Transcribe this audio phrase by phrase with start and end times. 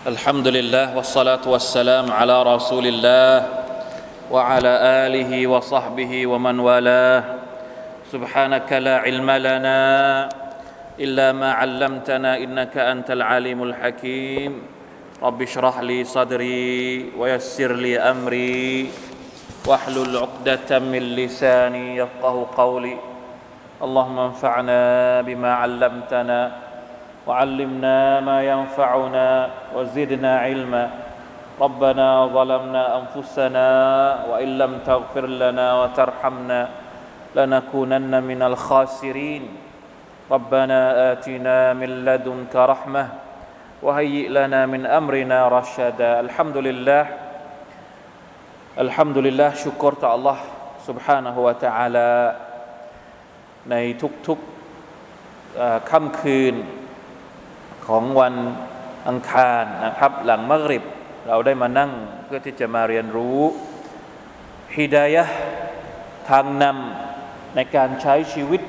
[0.00, 3.36] الحمد لله والصلاة والسلام على رسول الله
[4.32, 4.72] وعلى
[5.04, 7.24] آله وصحبه ومن والاه.
[8.08, 9.80] سبحانك لا علم لنا
[10.96, 14.52] إلا ما علمتنا إنك أنت العليم الحكيم.
[15.20, 18.88] رب اشرح لي صدري ويسر لي أمري
[19.68, 22.96] واحلل عقدة من لساني يفقه قولي.
[23.84, 24.80] اللهم انفعنا
[25.28, 26.40] بما علمتنا
[27.27, 30.89] وعلمنا ما ينفعنا وزدنا علما
[31.61, 33.69] ربنا ظلمنا انفسنا
[34.29, 36.61] وان لم تغفر لنا وترحمنا
[37.35, 39.43] لنكونن من الخاسرين
[40.31, 40.79] ربنا
[41.11, 43.07] اتنا من لدنك رحمه
[43.81, 47.05] وهيئ لنا من امرنا رشدا الحمد لله
[48.85, 50.39] الحمد لله ชุกรต่อ Allah
[50.87, 52.11] سبحانه และ تعالى
[53.69, 53.75] ใน
[54.27, 56.55] ทุกๆค่ำคืน
[57.87, 58.35] ของวัน
[59.07, 60.83] อังคารนะครับ หลังมักริบ
[61.27, 61.91] เราได้มานั่ง
[62.25, 63.41] เพื่อที่จะมาเรียนรู้
[64.75, 65.23] ฮิดายะ
[66.29, 68.61] ทางนำในการใช้ชีวิต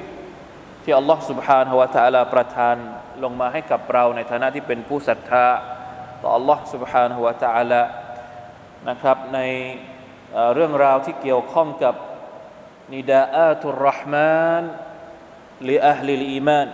[0.83, 2.77] ที่อัลลอฮ์ سبحانه และ تعالى ประทาน
[3.23, 5.47] ลงมาให้กับเราในฐานะที่เป็นผู้ศรัทธา
[6.23, 7.83] ต่ออัลลอฮ์ سبحانه และ تعالى
[8.89, 9.41] นะครับใน
[10.55, 11.95] เรื่องราวที่เกี่ยวข้องกับ
[12.95, 14.65] นิดาอาตุรห์มาน
[15.69, 16.69] ลิอัลลิลอีมาน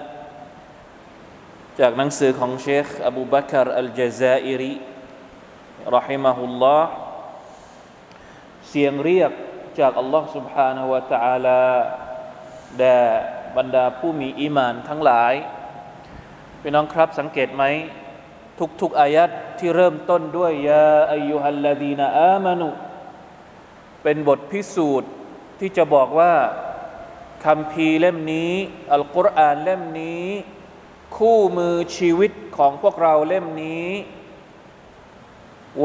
[1.81, 4.75] จากหนังสือของเชคอบูบักรอัลจาซาอิรี
[5.97, 6.91] รหิมะฮุลลอฮ์
[8.69, 9.33] เสียงเรียก
[9.81, 11.63] จากอัลลอฮ์ سبحانه และ تعالى
[12.79, 12.99] แด่
[13.57, 15.35] บรรดาผู้มีอีมานทั้งหลาย
[16.61, 17.65] พี่น้องครับสังเกตไหม
[18.81, 22.69] ทุกๆอายัดที่เริ่มต้นด้วยยาอายุฮัลลดีนอามานุ
[24.03, 25.11] เป็นบทพิสูจน์
[25.61, 26.35] ที่จะบอกว่า
[27.45, 28.53] คำพีเล่มนี้
[28.95, 30.27] อัลกุรอานเล่มนี้
[31.16, 33.88] คู่มือชีวิตของพวกเราเล่มนี้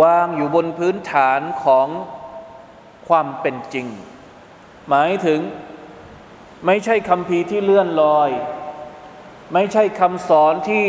[0.02, 1.88] วางอยู่บนพื้นฐานของ
[3.08, 3.86] ความเป็นจริง
[4.88, 5.40] หมายถึง
[6.66, 8.30] ไม่ใช่คำพีที่เลื่อนลอย
[9.54, 10.86] ไม่ใช่คำสอนที่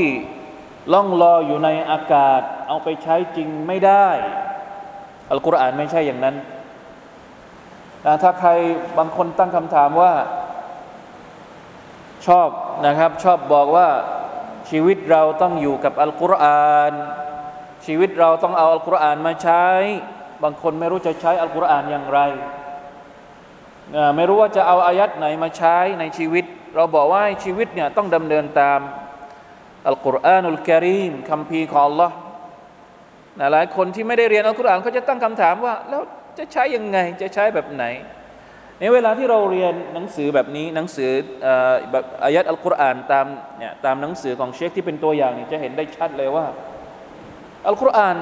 [0.93, 4.07] ล่องลอยอยู่ในอากาศ เอาไปใช้จริงไม่ได้
[5.29, 6.35] อัลกุรอานไม่ใช่อย่างนั้น
[8.05, 8.49] นะถ้าใคร
[8.97, 10.13] บางคนตั้งคำถามว่า
[12.27, 12.49] ชอบ
[12.85, 13.87] นะครับ ชอบบอกว่า
[14.75, 16.93] ชีวิตเราต้องอยู่กับอัลกุรอาน
[17.85, 19.65] ชีวิตเราต้องเอาอัลกุรอานมาใช้
[20.43, 22.19] บางคนไม่รู้จะใช้อัลกุรอานอย่างไร
[24.15, 26.45] ไม่รู้ว่าจะเอาอายัดไหนมาใช้ในชีวิต
[26.75, 28.79] เราบอกว่าชีวิตเนี่ยต้องดำเนินตาม
[29.87, 32.11] อัลกุรอานุลกิริมคำพีของ Allah
[33.51, 36.01] หลายคนที่ไม่ได้เรียนอัลกุรอานเขาจะตั้งคำถามว่า แล้ว
[36.37, 37.85] จะใช้ยังไงจะใช้แบบไหน
[38.83, 41.09] ในเวลาที่เราเรียนหนังสือแบบนี้หนังสือ
[41.91, 43.25] แบบอายัดอัลกุรอานตาม
[43.59, 46.45] เนี่ยตามหนังสือของเชคที่เป็นตัวอย่างนี่จะเห็นได้ชัดเลยว่า
[47.67, 48.17] อัลกุรอาน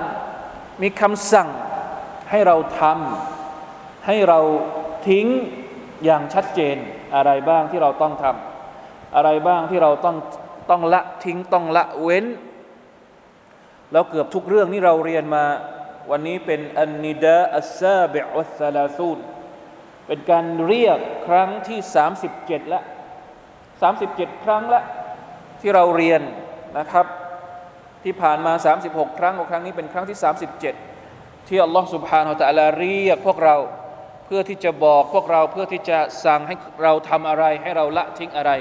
[0.82, 1.50] มีคำสั่ง
[2.30, 4.40] ให้เราทำให้เรา
[5.08, 5.26] ทิ้ง
[6.06, 6.78] อย่างชัดเจน
[7.16, 10.16] อะไรบ้างที่เราต้องทำอะไรบ้างที่เราต้อง
[10.70, 12.26] ต้องละทิ้งต้องละเว้น
[13.92, 15.44] แล้วเกือบทุกเรื่องที่เราเรียนมา
[16.12, 19.20] วันนี้เป็นอันนิดาอัสซาบิอัสซาลาซูน
[20.14, 21.80] เป็นการเรียกครั้งที่
[22.26, 22.82] 37 ละ
[23.82, 24.82] 37 ครั้งละ
[25.62, 26.22] ที่เราเรียน
[26.78, 27.06] นะครับ
[28.04, 28.54] ที่ผ่านมา
[28.86, 30.18] 36 ครั้งครั้งนี้เป็นครั้งที่
[30.84, 33.56] 37 ที่อัลลอฮฺสุบฮานาอัลตะลาเรียกพวกเรา
[34.26, 38.52] เพื่อที่จะบอกพวกเราเพื่อที่จะสั่งให้เราทำอะไรให้เราละทิ้งอะไร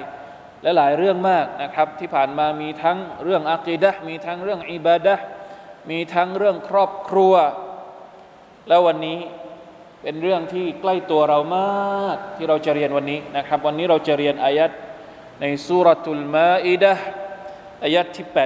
[0.62, 5.15] และหลายเรื่องมากนะครับ ที่ผ่านมามีทั้งเรื่องอักีดะมีทั้งเรื่องอิบาดะ
[5.91, 7.34] มีทั้งเรื่องครอบครัว
[8.69, 9.19] แล้ววันนี้
[10.03, 14.71] เป็นเรื่องที่ใกล้ตัวเรามากที่เราจะเรียนวันนี้นะครับ วันนี้เราจะเรียนอายัด
[15.41, 16.94] ในสุรทูลมาอิดะ
[17.83, 18.37] อายัดที่ 87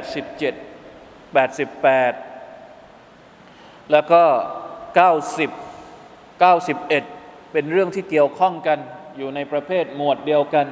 [1.35, 4.23] 88 แล้วก็
[5.09, 8.79] 90 91 เป็นเรื่องที่เกี่ยวข้องกัน
[9.17, 10.67] อยู่ในประเภทหมวดเดียวกัน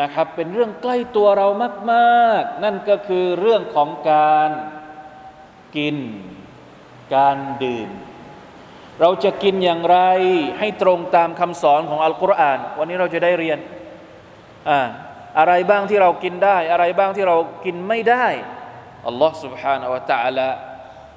[0.00, 1.48] นะครับ เป็นเรื่องใกล้ตัวเรา
[1.92, 4.50] มากๆ นั่นก็คือเรื่องของการ
[5.76, 5.96] กิน
[7.14, 7.90] การดื่ม
[9.01, 9.97] เราจะกินอย่างไร
[10.59, 13.59] ให้ตรงตามคำสอนของอัลกุรอาน วันนี้เราจะได้เรียน
[14.69, 14.79] อ่า
[15.39, 18.25] อะไรบ้างที่เรากินได้ อะไรบ้างที่เรากินไม่ได้
[19.07, 20.49] อัลลอฮ์ سبحانه และ تعالى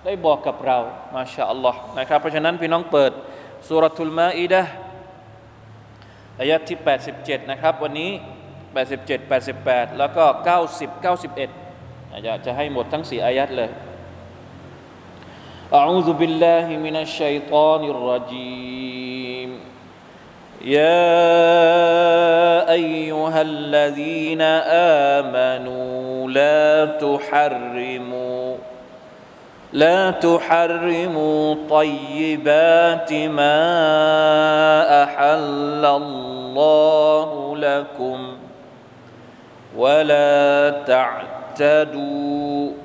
[0.05, 0.79] ได้บอกกับเรา
[1.15, 3.13] มาชาอัลลอฮ์นะครับเพราะฉะนั้นพี่น้องเปิด
[3.69, 4.63] สุรทูลมาอิดะ
[6.41, 6.79] อายะที่
[7.15, 8.11] 87 นะครับ วันนี้
[8.85, 10.25] 87 88 แล้วก็
[10.65, 13.71] 90 91อยากจะให้หมดทั้ง4อายัดเลย
[15.74, 19.60] أعوذ بالله من الشيطان الرجيم.
[20.62, 21.12] يا
[22.72, 24.42] أيها الذين
[25.22, 28.56] آمنوا لا تحرموا
[29.74, 33.64] لا تحرموا طيبات ما
[35.04, 38.38] أحل الله لكم
[39.78, 42.85] ولا تعتدوا.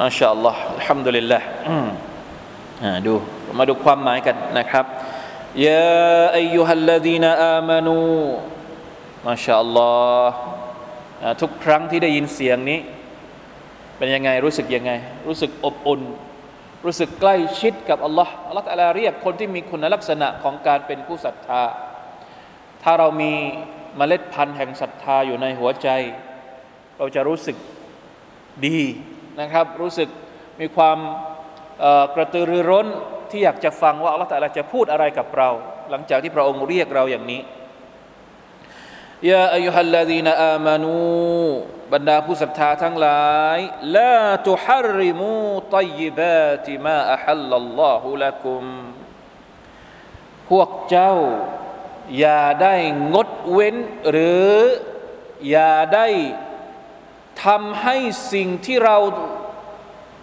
[0.00, 1.40] มาชาอัลลอฮ์อัลฮัมดุลิลละ
[3.06, 3.14] ดู
[3.58, 4.84] มาดูความหมายกันนะครับ
[5.66, 7.98] ยาอายุฮัลลดีนอามานู
[9.26, 9.92] มาชาอัลลอ
[10.28, 10.34] ฮ์
[11.40, 12.80] ทุกครั้งที่ได้ยินเสียงนี้
[13.98, 14.92] เป็นยังไงรู้สึกยังไง
[15.26, 16.02] รู้สึกอบอุ่น
[16.84, 21.62] รู้สึกใกล้ชิดกับอัลลอฮ์อัลลอฮ์ตะลาเรียกคนที่มีคุณลักษณะของการเป็นผู้ศรัทธา
[22.82, 23.32] ถ้าเรามี
[23.96, 25.88] เมล็ดพันธุ์แห่งศรัทธาอยู่ในหัวใจ
[26.98, 27.56] เราจะรู้สึก
[28.66, 28.80] ดี
[29.40, 30.08] นะครับ รู้สึก
[30.60, 30.98] มีความ
[32.14, 32.86] กระตือรือร้น
[33.30, 35.48] ที่อยากจะฟังว่าอัลลอฮฺตะอาลาจะพูดอะไรกับเรา
[35.90, 37.40] หลังจากที่พระองค์เรียกเราอย่างนี้
[39.30, 40.92] ยาอายุฮัลลาดีนอามานู
[41.92, 43.58] บรรดาผู้ศรัทธาทั้งหลาย
[43.96, 45.34] ลาตุฮาริมู
[45.76, 48.64] ตัยบาติมาอัฮัลลัลลอฮุละกุม
[50.50, 51.14] พวกเจ้า
[52.18, 52.76] อย่าได้
[53.14, 53.76] งดเว้น
[54.10, 54.54] หรือ
[55.50, 56.08] อย่าได้
[57.44, 57.96] ทำให้
[58.32, 58.96] สิ่งที่เรา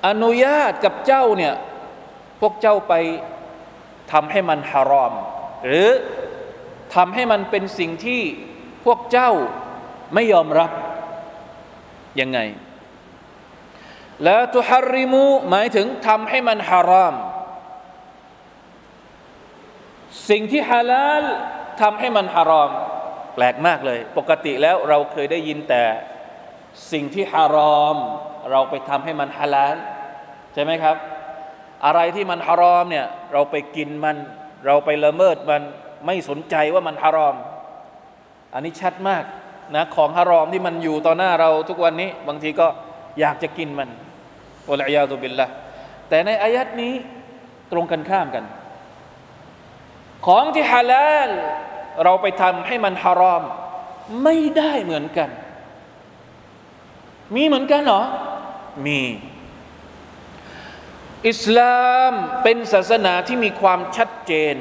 [0.07, 1.55] อนุญาตกับเจ้าเนี่ย
[2.41, 2.93] พวกเจ้าไป
[4.11, 5.13] ทำให้มันฮารอม
[5.65, 5.89] หรือ
[6.95, 8.21] ทำให้มันเป็นสิ่งที่
[8.85, 9.31] พวกเจ้า
[10.13, 10.71] ไม่ยอมรับ
[12.21, 12.39] ยังไง
[14.23, 17.15] แล้วตุฮาริมูหมายถึงทำให้มันฮารอม
[20.29, 21.23] สิ่งที่ฮาลาล
[21.81, 22.71] ทำให้มันฮารอม
[23.33, 25.83] แปลกมากเลย ปกติแล้วเราเคยได้ยินแต่
[26.91, 27.97] สิ่งที่ฮารอม
[28.51, 29.75] เราไปทำให้มันฮาลาล
[30.53, 30.95] ใช่ไหมครับ
[31.85, 34.17] อะไรที่มันฮารอมเนี่ยเราไปกินมัน
[34.65, 35.61] เราไปละเมิดมัน
[36.05, 37.35] ไม่สนใจว่ามันฮารอม
[38.53, 39.23] อันนี้ชัดมาก
[39.75, 42.67] นะของฮารอมที่มันอยู่ต่อหน้าเราทุกวันนี้ บางทีก็
[43.19, 43.89] อยากจะกินมัน
[44.69, 45.47] อัลอยาตุบิลละ
[46.09, 46.93] แต่ในอายัดนี้
[47.71, 48.45] ตรงกันข้ามกัน
[50.25, 51.29] ของที่ฮาลาล
[52.03, 53.43] เราไปทำให้มันฮารอม
[54.23, 55.29] ไม่ได้เหมือนกัน
[57.35, 58.03] มีเหมือนกันเหรอ
[58.85, 59.01] มี
[61.27, 61.79] อิสลา
[62.09, 62.11] ม
[62.43, 64.55] เป็นศาสนาที่มีความชัดเจน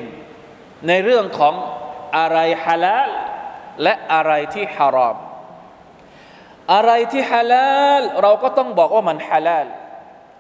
[0.89, 1.55] ในเรื่องของ
[2.17, 3.11] อะไรฮาลาล
[3.83, 5.17] และอะไรที่ฮารอม
[6.73, 9.67] อะไรที่ฮาลาลเราก็ต้องบอกว่ามันฮาลาล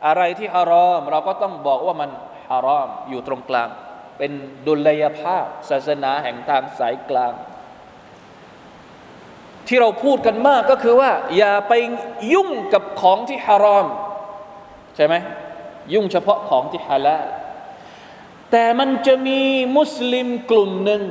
[0.07, 2.11] อะไรที่ฮารอม เราก็ต้องบอกว่ามัน
[2.49, 3.69] ฮารอมอยู่ตรงกลาง
[4.19, 4.33] เป็น
[4.67, 7.33] ดุลยภาพ ศาสนาแห่งทางสายกลาง
[9.67, 11.73] ที่เราพูดกันมากก็คือว่า อย่าไป
[12.33, 13.87] ยุ่งกับของที่ฮารอม
[14.97, 15.15] ใช่ไหม
[15.95, 17.27] ยุ่งเฉพาะของที่ฮาลาล
[18.51, 19.41] แต่มันจะมี
[19.77, 21.03] มุสลิมกลุ่มหนึ่ง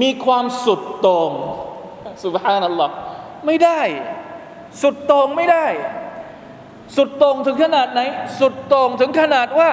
[0.00, 1.32] มีความสุดโต่ง
[2.24, 2.94] สุบฮานัลลอฮ์
[3.46, 3.80] ไม่ได้
[4.82, 5.66] สุดโต่งไม่ได้
[6.96, 8.00] สุดโต่งถึงขนาดไหน
[8.40, 9.70] สุดโต่งถึงขนาดว่า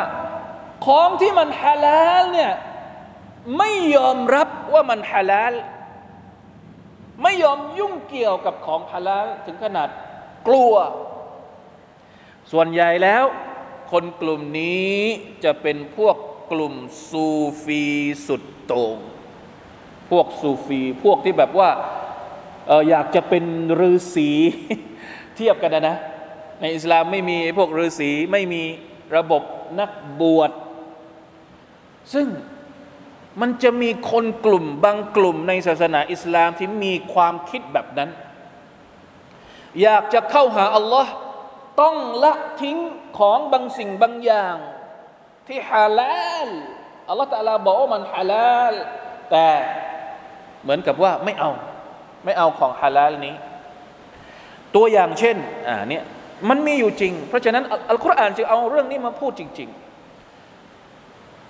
[0.85, 2.53] ของที่มันฮาลาลเนี่ย
[3.57, 5.53] ไม่ยอมรับว่ามันฮาลาล
[7.23, 9.89] ไม่ยอมยุ่งเกี่ยวกับของฮาลาถึงขนาด
[10.47, 10.73] กลัว
[12.51, 13.25] ส่วนใหญ่แล้ว
[13.91, 14.93] คนกลุ่มนี้
[15.43, 16.15] จะเป็นพวก
[16.51, 16.75] กลุ่ม
[17.09, 17.27] ซู
[17.63, 17.83] ฟี
[18.27, 18.97] สุดโต่ง
[20.09, 21.69] พวกซูฟีพวกที่แบบว่า
[22.69, 23.45] อออยากจะเป็น
[23.79, 24.29] ฤาษี
[25.35, 25.97] เทียบกันนะนะ
[26.61, 28.63] ในอิสลามไม่มีพวกฤาษีไม่มี
[29.15, 29.43] ระบบ
[29.79, 30.51] นักบวช
[32.13, 32.27] ซึ่ง
[33.41, 38.09] มันจะมีคนกลุ่มบางกลุ่มในศาสนาอิสลามที่มีความคิดแบบนั้น
[39.81, 41.11] อยากจะเข้าหาอัลลอฮ์
[41.81, 42.77] ต้องละทิ้ง
[43.17, 44.55] ของบางสิ่งบางอย่าง
[45.47, 46.49] ที่ฮาลาล
[47.09, 48.73] อัลลอฮฺตะลาบอกว่ามันฮาลาล
[49.31, 49.47] แต่
[50.63, 51.51] เหมือนกับว่าไม่เอา
[52.25, 53.35] ไม่เอาของฮาลาลนี้
[54.75, 56.03] ตัวอย่างเช่นอ่าเนี่ย
[56.49, 59.88] มันมีอยู่จริง เพราะฉะนั้นอัลกุรอานจึงเอาเรื่องนี้มาพูดจริง ๆ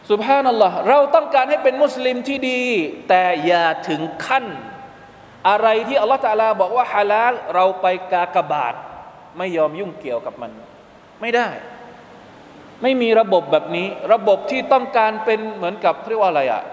[0.10, 2.62] สุบฮานัลลอฮ์เราต้องการให้เป็นมุสลิมที่ดี
[3.10, 4.46] แต่อย่าถึงขั้น
[5.50, 8.74] อะไรที่อัลลอฮฺตะลาบอกว่าฮาลาลเราไปกากบาท
[9.38, 10.52] ไม่ยอมยุ่งเกี่ยวกับมัน
[11.22, 11.50] ไม่ได้
[12.82, 16.64] ไม่มีระบบแบบนี้ ระบบที่ต้องการเป็นเหมือนกับเรียกว่าอะไรอะ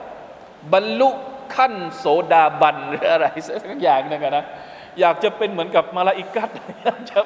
[0.72, 1.10] บรรลุ
[1.54, 4.44] ขั้นโสดาบันหรืออะไรสักอย่างหนึงอะนะ
[5.00, 6.50] อยากจะเป็นเหมือนกับมาลาอิกัด
[6.84, 7.18] อยากจะ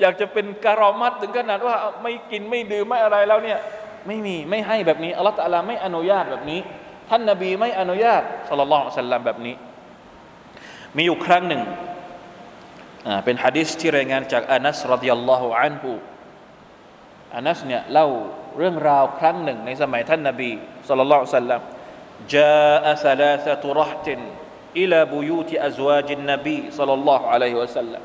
[0.00, 3.60] อยากจะเป็นการอมัดถึงขนาดว่าไม่กินไม่ดื่มไม่อะไรแล้วเนี่ย
[4.07, 6.59] ไม่มีไม่ให้แบบนี้อัลลอฮฺตะลาไม่อนุญาตแบบนี้
[7.09, 9.55] ท่านนบีไม่อนุญาตสุลลัลลอฮุสัลลัมแบบนี้
[10.95, 11.61] มีอยู่ครั้งหนึ่ง
[13.25, 15.91] เป็นฮะดิษที่รายงานจากอานัสรดิยัลลอฮุอันฮู
[17.35, 18.07] อานัสเนี่ยเล่า
[18.57, 20.49] เรื่องราวครั้งหนึ่งในสมัยท่านนบี
[20.87, 21.61] สุลต่านละสัลลัม
[22.35, 24.07] جاء ثلاثة رهط
[24.77, 28.03] إلى بيوت أزواج النبي صلى الله عليه وسلم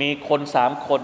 [0.00, 1.02] มีคนสามคน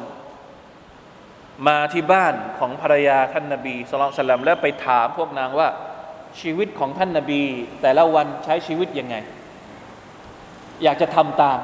[1.67, 5.69] มาที่บ้านของภรรยาท่านนบีสุลต่านละแล้วไปถามพวกนางว่า
[6.41, 7.41] ชีวิตของท่านนบี
[7.81, 9.15] แต่ละวันใช้ชีวิตยังไง
[10.83, 11.59] อยากจะทำตาม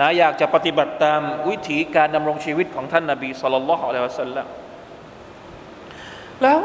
[0.00, 4.46] นะอยากจะปฏิบัติตามวิถีการดำรงชีวิตของท่านนบีสุลต่านละอัลลอฮฺสัลลัม
[6.42, 6.58] แล้ว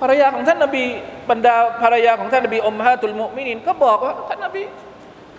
[0.00, 0.84] ภรรยาของท่านนบี
[1.30, 4.62] บรรดาภรรยาของท่านนบีอมฮาตุลมุมินินก็บอกว่าท่านนบี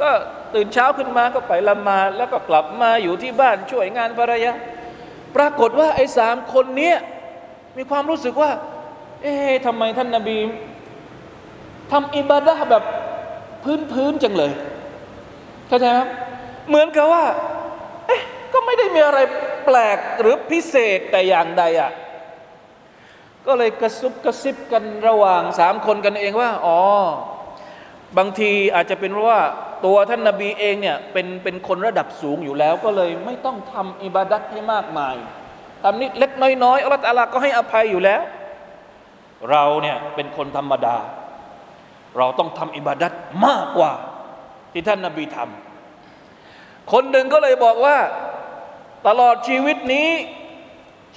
[0.01, 0.09] ก็
[0.55, 4.51] ตื่นเช้าขึ้นมาก็ไปละมาแล้วก็กลับมาอยู่ที่บ้านช่วยงานภรรยา
[5.35, 6.97] ปรากฏว่าไอ้สามคนเนี้ย
[7.77, 8.51] มีความรู้สึกว่า
[9.21, 10.37] เอ๊ะทำไมท่านนบี
[11.91, 12.83] ทำอิบาดะแบบ
[13.91, 14.51] พื้นๆจังเลย
[15.67, 15.99] เข้าใจไหม
[16.67, 17.25] เหมือนกับว่า
[18.07, 18.21] เอ๊ะ
[18.53, 19.19] ก็ไม่ได้มีอะไร
[19.65, 21.91] แปลกหรือพิเศษแต่อย่างใดอะ่ะ
[23.45, 26.79] ก็เลยกระซุบกระซิบกันระหว่างสามคนกันเองว่า อ๋อ
[28.17, 29.41] บางทีอาจจะเป็นเพราะว่า
[29.85, 35.15] ตัวท่านนาบีเองเนี่ยเป็นเป็นคนระดับสูงอยู่แล้ว ก็เลยไม่ต้องทำอิบาดัตให้มากมาย
[35.83, 36.31] ทำนิดเล็ก
[36.63, 38.21] น้อยๆอัลลอฮฺก็ให้อภัยอยู่แล้ว
[39.51, 40.97] เราเนี่ยเป็นคนธรรมดา
[42.17, 43.11] เราต้องทำอิบาดัต
[43.45, 43.93] มากกว่า
[44.71, 47.97] ที่ท่านนาบีทำคนหนึ่งก็เลยบอกว่า
[49.07, 50.09] ตลอดชีวิตนี้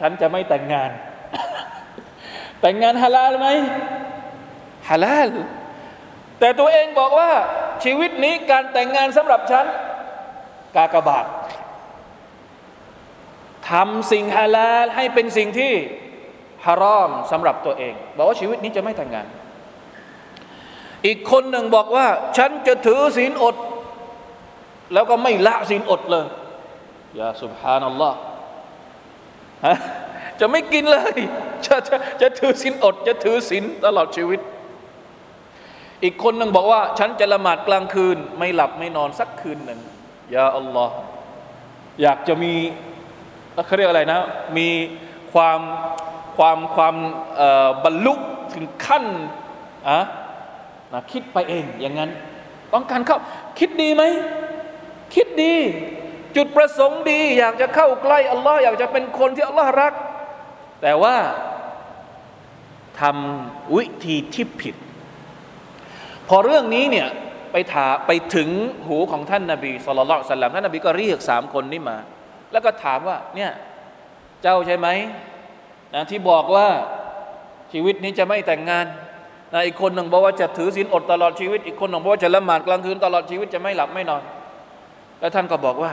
[0.00, 0.90] ฉันจะไม่แต่งงาน
[2.60, 3.48] แต่งงานฮาลาลไหม
[4.90, 5.28] ฮาลาล
[6.40, 7.30] แต่ตัวเองบอกว่า
[7.84, 9.66] ชีวิตนี้การแต่งงานสำหรับฉัน
[10.76, 11.26] กากบาท
[13.70, 15.72] ทำสิ่งฮาลาลให้เป็นสิ่งที่
[16.66, 19.26] ฮารอมสำหรับตัวเอง บอกว่าชีวิตนี้จะไม่แต่งงาน
[21.06, 22.06] อีกคนหนึ่งบอกว่า
[22.36, 23.56] ฉันจะถือศีลอด
[24.94, 26.26] แล้วก็ไม่ละศีลอดเลย
[27.18, 28.18] ยาสุบฮานัลลอฮ์
[30.40, 31.18] จะไม่กินเลย
[31.66, 34.40] จะจะจะถือศีลอด จะถือศีลตลอดชีวิต
[36.04, 39.80] อีกคนหนึ่งบอกว่า ฉันจะละหมาดกลางคืน ไม่หลับไม่นอนสักคืนหนึ่ง
[40.34, 40.94] ยาอัลลอฮ์
[42.02, 42.54] อยากจะมี
[43.66, 44.20] เขาเรียกอะไรนะ
[44.58, 44.68] มี
[45.32, 45.60] ความ
[46.36, 46.96] ความความ
[47.84, 48.14] บรรลุ
[48.54, 49.04] ถึงขั้น
[49.88, 50.00] อะ
[50.92, 52.10] นะคิดไปเองอย่างนั้น
[52.72, 53.18] ต้องการเข้า
[53.58, 54.02] คิดดีไหม
[55.14, 55.54] คิดดี
[56.36, 59.92] จุดประสงค์ดี อยากจะเข้าใกล้อัลลอฮ์อยากจะเป็นคนที่อัลลอฮ์รัก
[60.82, 61.16] แต่ว่า
[63.00, 64.74] ทำวิธีที่ผิด
[66.32, 67.08] พอเรื่องนี้เนี่ย
[67.52, 68.48] ไปถาไปถึง
[68.86, 71.96] หูของท่านนาบีสุลต่านสัลลัมท่านนาบีก็เรียกสามคนนี้มา
[72.52, 73.50] แล้วก็ถามว่าเนี่ย
[74.42, 74.88] เจ้าใช่ไหม
[75.94, 76.68] นะที่บอกว่า
[77.72, 78.86] ชีวิตนี้จะไม่แต่งงาน
[79.52, 84.22] นะอีกคนหนึ่งบอกว่าจะถือศีลอดตลอดชีวิต อีกคนหนึ่งบอกว่าจะละหมาดกลางคืนตลอดชีวิตจะไม่หลับไม่นอน
[85.20, 85.92] แล้วท่านก็บอกว่า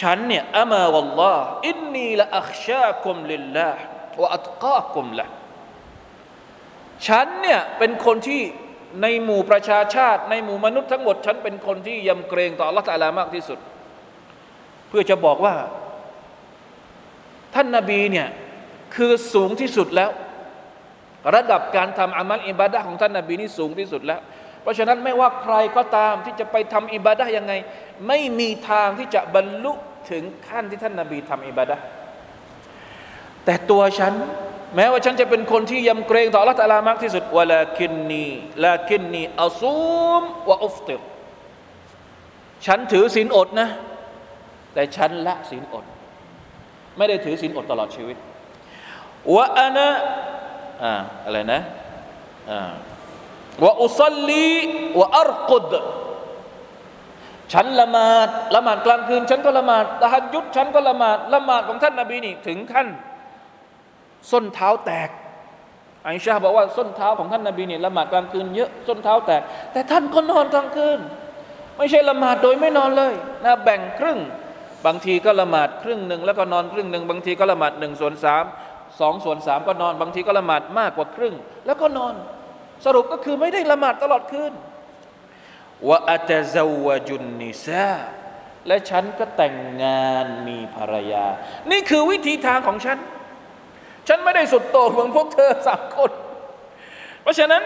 [0.00, 3.82] ฉันเนี่ยอามาวัลลอฮ์อินนีละอัคชาคุมลิลลาห์
[4.20, 5.26] วะอัตกาคุมละ
[7.06, 8.42] ฉันเนี่ยเป็นคนที่
[9.02, 13.58] ในหมู่ประชาชาติ ในหมู่มนุษย์ทั้งหมด ฉันเป็นคนที่ยำเกรงต่อ Allah ตาลามากที่สุด
[14.88, 15.54] เพื่อจะบอกว่า
[17.54, 18.28] ท่านนาบีเนี่ย
[18.94, 20.10] คือสูงที่สุดแล้ว
[21.34, 24.20] ระดับการทำอามัลอิบาดะของท่านนาบีนี่สูงที่สุดแล้ว
[24.62, 27.52] เพราะฉะนั้นไม่ว่าใครก็ตามที่จะไปทำอิบาดะยังไง
[28.08, 29.72] ไม่มีทางที่จะบรรลุ
[30.10, 31.76] ถึงขั้นที่ท่านนาบีทำอิบาดะ
[33.44, 34.12] แต่ตัวฉัน
[34.76, 38.26] แม้ว่าฉันจะเป็นคนที่ยำเกรงต่อละตาลามากที่สุดวลาคินนี
[38.64, 41.00] ลาคินนีอัซูมวะอุฟติร
[42.66, 43.68] ฉันถือศีลอดนะ
[44.74, 45.84] แต่ฉันละศีลอด
[46.96, 48.16] ไม่ได้ถือศีลอดตลอดชีวิต
[49.34, 49.88] วะอานะ
[50.82, 50.94] อ่า
[51.24, 51.60] อะไรนะ
[52.50, 52.72] อ่า
[53.64, 54.52] วะอุซัลลี
[54.98, 55.72] วะอัรกุด
[57.52, 62.88] ฉันละหมาดละหมาดกลางคืน ฉันก็ละหมาดตะฮัดยุดฉันก็ละหมาดละหมาดของท่านนบีนี่ถึงขั้น
[64.30, 65.08] ส้นเท้าแตก
[66.04, 70.98] ไอชาบอกว่าส้นเท้าของท่านนบีเนี่ยละหมาดกลางคืนเยอะส้นเท้าแตก แต่ท่านก็นอนกลางคืน
[71.76, 74.18] ไม่ใช่ละหมาดโดยไม่นอนเลยนะแบ่งครึ่ง
[74.86, 78.44] บางทีก็ละหมาดครึ่งหนึ่งแล้วก็นอนครึ่งหนึ่งบางทีก็ละหมาดหนึ่งส่วนสาม
[79.00, 81.34] สองส่วนสามก็นอน บางทีก็ละหมาดมากกว่าครึ่ง
[81.66, 82.14] แล้วก็นอน
[82.84, 84.52] สรุปก็คือไม่ได้ละหมาดตลอดคืน
[85.88, 87.88] ว่าอัตซาวจุนนิซา
[88.66, 91.26] และฉันก็แต่งงานมีภรรยา
[91.70, 92.98] นี่คือวิธีทางของฉัน
[94.08, 96.10] ฉันไม่ได้สุดโต่งเหมือนพวกเธอสามคน
[97.22, 97.62] เพราะฉะนั้น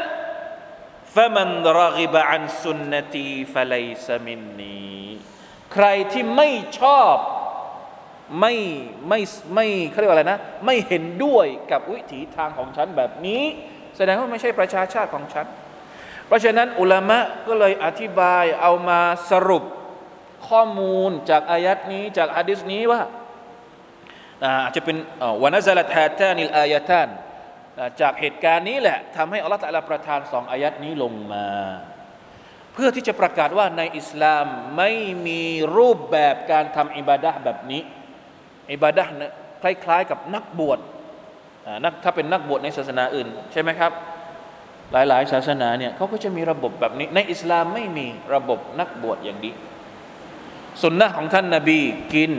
[1.15, 3.75] ฟะมันรกิบอันสุนนตีฟะไล
[4.07, 4.83] ซมินนี
[5.73, 6.49] ใครที่ไม่
[6.81, 7.15] ชอบ
[8.41, 8.55] ไม่
[9.09, 9.21] ไม่
[9.55, 13.43] ไม่เขาเรียกว่าอะไรนะ ไม่เห็นด้วยกับวิถีทางของฉันแบบนี้
[13.97, 15.47] แสดงว่าไม่ใช่ประชาชาติของฉัน
[16.27, 19.65] เพราะฉะนั้นอุลามะก็เลยอธิบายเอามาสรุป
[20.49, 23.01] ข้อมูลจากอายัดนี้จากอะดิษนี้ว่า
[24.45, 24.97] อาจจะเป็น
[25.43, 27.09] วานัซลัตฮาตานิลอายะตาน
[28.01, 31.47] จากเหตุการณ์นี้แหละทำให้อัลลอฮฺตะลาประทานสองอายัดนี้ลงมา
[32.73, 34.47] เพื่อที่จะประกาศว่าในอิสลาม
[34.77, 34.91] ไม่
[35.27, 35.43] มี
[35.77, 37.83] รูปแบบการทำอิบาดะแบบนี้
[38.73, 39.05] อิบาดะ
[39.63, 40.79] คล้ายๆกับนักบวช
[41.85, 43.93] นักถ้าเป็นนักบวชในศาสนาอื่น ใช่ไหมครับ
[44.93, 49.53] หลายๆ ศาสนาเนี่ยเขาก็จะมีระบบแบบนี้ ในอิสลามไม่มีระบบนักบวชอย่างนี้
[50.83, 51.81] สุนนะของท่านนาบี
[52.15, 52.33] กิน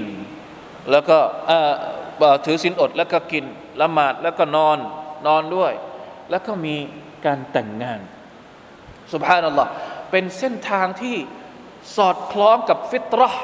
[0.91, 1.17] แล้วก็
[2.45, 3.43] ถือศีลอดแล้วก็กิน
[3.81, 4.77] ละหมาดแล้วก็นอน
[5.27, 5.73] นอนด้วย
[6.29, 6.75] แล้วก็มี
[7.25, 7.99] การแต่งงาน
[9.11, 9.71] สุภาพนัลลอฮ์
[10.11, 11.15] เป็นเส้นทางที่
[11.97, 13.43] สอดคล้องกับฟิตรห์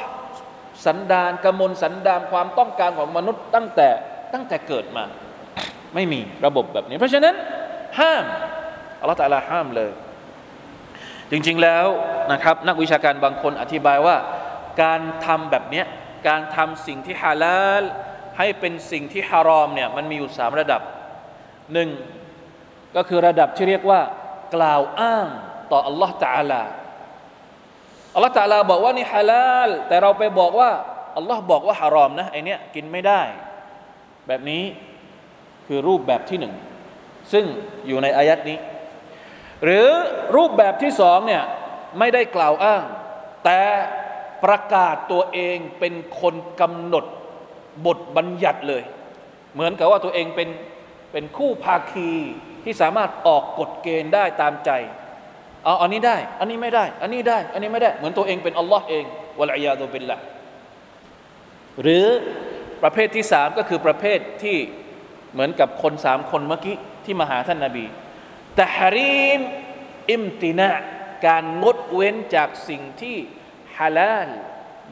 [0.85, 3.89] สันดานกมลสันดานความต้องการของมนุษย์ตั้งแต่
[4.33, 5.03] ตั้งแต่เกิดมา
[5.95, 7.35] ไม่มีระบบแบบนี้ เพราะฉะนั้น
[7.99, 8.23] ห้าม
[9.01, 9.91] อัลลอฮฺตาลาห้ามเลย
[11.31, 11.85] จริง ๆแล้ว
[12.31, 14.17] นะครับ นักวิชาการบางคนอธิบายว่า
[14.81, 15.83] การทำแบบนี้
[16.27, 17.83] การทำสิ่งที่ฮาลาล
[18.37, 20.81] ให้เป็นสิ่งที่ฮารอมเนี่ยมันมีอยู่สามระดับ
[21.73, 21.89] หนึ่ง
[22.95, 24.01] ก็คือระดับที่เรียกว่า
[24.55, 25.27] กล่าวอ้าง
[25.71, 26.61] ต่ออัลลอฮฺตาลา
[28.13, 30.71] อัลลอฮฺตาลาบอกว่านี่ฮาลาลแต่เราไปบอกว่า
[31.17, 33.21] อัลลอฮ์บอกว่าฮารอมนะไอเนี้ยกินไม่ได้
[34.27, 34.63] แบบนี้
[35.67, 36.53] คือรูปแบบที่หนึ่ง
[37.31, 37.45] ซึ่ง
[37.87, 38.57] อยู่ในอายัดนี้
[39.63, 39.87] หรือ
[40.35, 41.43] รูปแบบที่สองเนี่ย
[41.99, 42.83] ไม่ได้กล่าวอ้าง
[43.45, 43.61] แต่
[44.43, 47.05] ประกาศตัวเองเป็นคนกำหนด
[47.85, 48.83] บทบัญญัติเลย
[49.53, 50.49] เหมือนกับว่าตัวเองเป็น
[51.11, 52.11] เป็นคู่ภาคี
[52.63, 54.71] ที่สามารถออกกฎเกณฑ์ได้ตามใจ
[55.63, 59.05] เอาอันนี้ได้ อันนี้ไม่ได้ อันนี้ได้ อันนี้ไม่ได้ เหมือนตัวเองเป็นอัลลอฮ์เอง
[59.39, 60.17] วะลัยยาตุบิลละ
[61.81, 62.05] หรือ
[62.83, 64.57] ประเภทที่สามก็คือประเภทที่
[65.33, 67.85] เหมือนกับคนสามคนเมื่อกี้ที่มาหาท่านนาบี
[68.55, 69.41] แต่ฮารีม
[70.11, 70.69] อิมตินะ
[71.25, 73.17] การงดเว้นจากสิ่งที่
[73.79, 74.27] ฮาลาล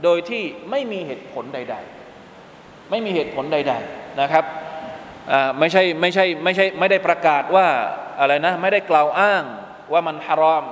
[0.04, 1.76] โดยที่ไม่มีเหตุผลใด
[2.34, 4.46] ๆ ไม่มีเหตุผลใด ๆนะครับ
[5.60, 7.66] ไม่ใช่ไม่ใช่ไม่ใช่ไม่ได้ประกาศว่า
[8.20, 9.44] อะไรนะไม่ได้กล่าวอ้าง
[9.92, 10.66] ว่ามันฮารอม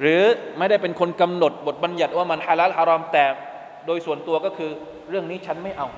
[0.00, 0.22] หรือ
[0.58, 3.24] ไม่ได้เป็นคนกำหนดบทบัญญัติว่ามันฮาลาลฮารอมแต่
[3.86, 4.70] โดยส่วนตัวก็คือ
[5.08, 5.88] เรื่องนี้ฉันไม่เอา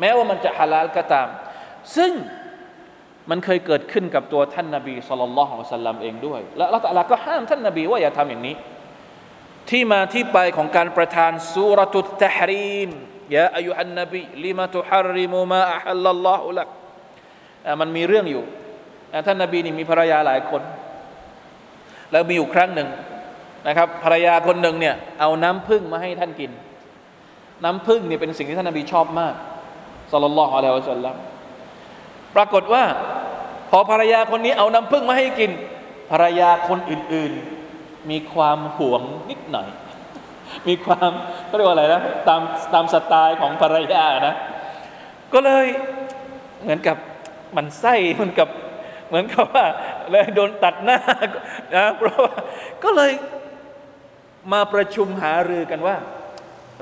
[0.00, 1.28] แม้ว่ามันจะฮาลาลก็ตาม
[1.96, 2.12] ซึ่ง
[3.30, 8.54] มันเคยเกิดขึ้นกับตัวท่านนาบีสุลต่านละฮ์สัลลัมเองด้วย และละตัลลาก็ห้ามท่านนาบีว่าอย่าทำอย่างนี้
[9.70, 12.90] ที่มาที่ไปของการประทานสุรตุตตฮรีม
[13.34, 16.68] ยาอายุฮันนบีลิมาตุฮาริมูมาอัลลัลลอฮุลัก
[17.80, 18.44] มันมีเรื่องอยู่
[19.26, 20.62] ท่านนาบีนี่มีภรรยาหลายคน
[22.12, 22.88] แล้วมีอยู่ครั้งหนึ่ง
[23.66, 26.50] นะครับภรรยาคนหนึ่งเนี่ยเอาน้ำพึ่งมาให้ท่านกิน
[27.64, 29.34] น้ำพึ่งเนี่ยเป็นสิ่งที่ท่านนบีชอบมาก
[30.12, 31.16] สัลลัลลอฮุอะลัยฮิวะสัลลัม
[32.34, 32.84] ปรากฏว่า
[33.70, 35.50] พอภรรยาคนนี้เอาน้ำพึ่งมาให้กิน
[36.10, 37.63] ภรรยาคนอื่นๆ
[38.10, 39.68] มีความหวงนิดหน่อย
[40.68, 41.10] มีความ
[41.46, 42.42] เขาเรียกว่าอะไรนะตาม
[42.74, 44.34] ตามสไตล์ของภรรยานะ
[45.32, 45.66] ก็เลย
[46.62, 46.96] เหมือนกับ
[47.56, 48.48] มันไส้เหมือนกับ
[49.08, 49.66] เหมือนกับว่า
[50.10, 50.98] เลยโดนตัดหน้า
[51.76, 52.34] นะเพราะว่า
[52.84, 53.12] ก็เลย
[54.52, 55.96] มาประชุมหารือกันว่า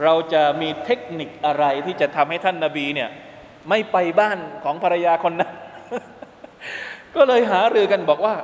[0.04, 3.08] เราจะมีเทคนิคอะไรที่จะทำให้ท่านนาบีเนี่ย
[3.68, 5.54] ไม่ไปบ้านของภรรยาคนนั้น
[7.16, 8.34] ก็เลยหารือกันบอกว่า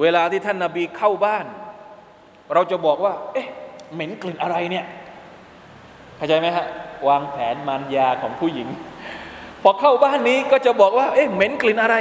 [0.00, 1.46] เวลาที่ท่านนาบีเข้าบ้าน
[2.54, 3.46] เราจะบอกว่า เอ๊ะ
[3.94, 4.84] เหม็นกลิ่นอะไรเนี่ย
[6.16, 6.66] เข้าใจไหมฮะ
[7.08, 8.68] วางแผนมารยาของผู้หญิง
[9.62, 11.96] พอเข้าบ้านนี้ก็จะบอกว่า เอ๊ะ เหม็นกลิ่นอะไร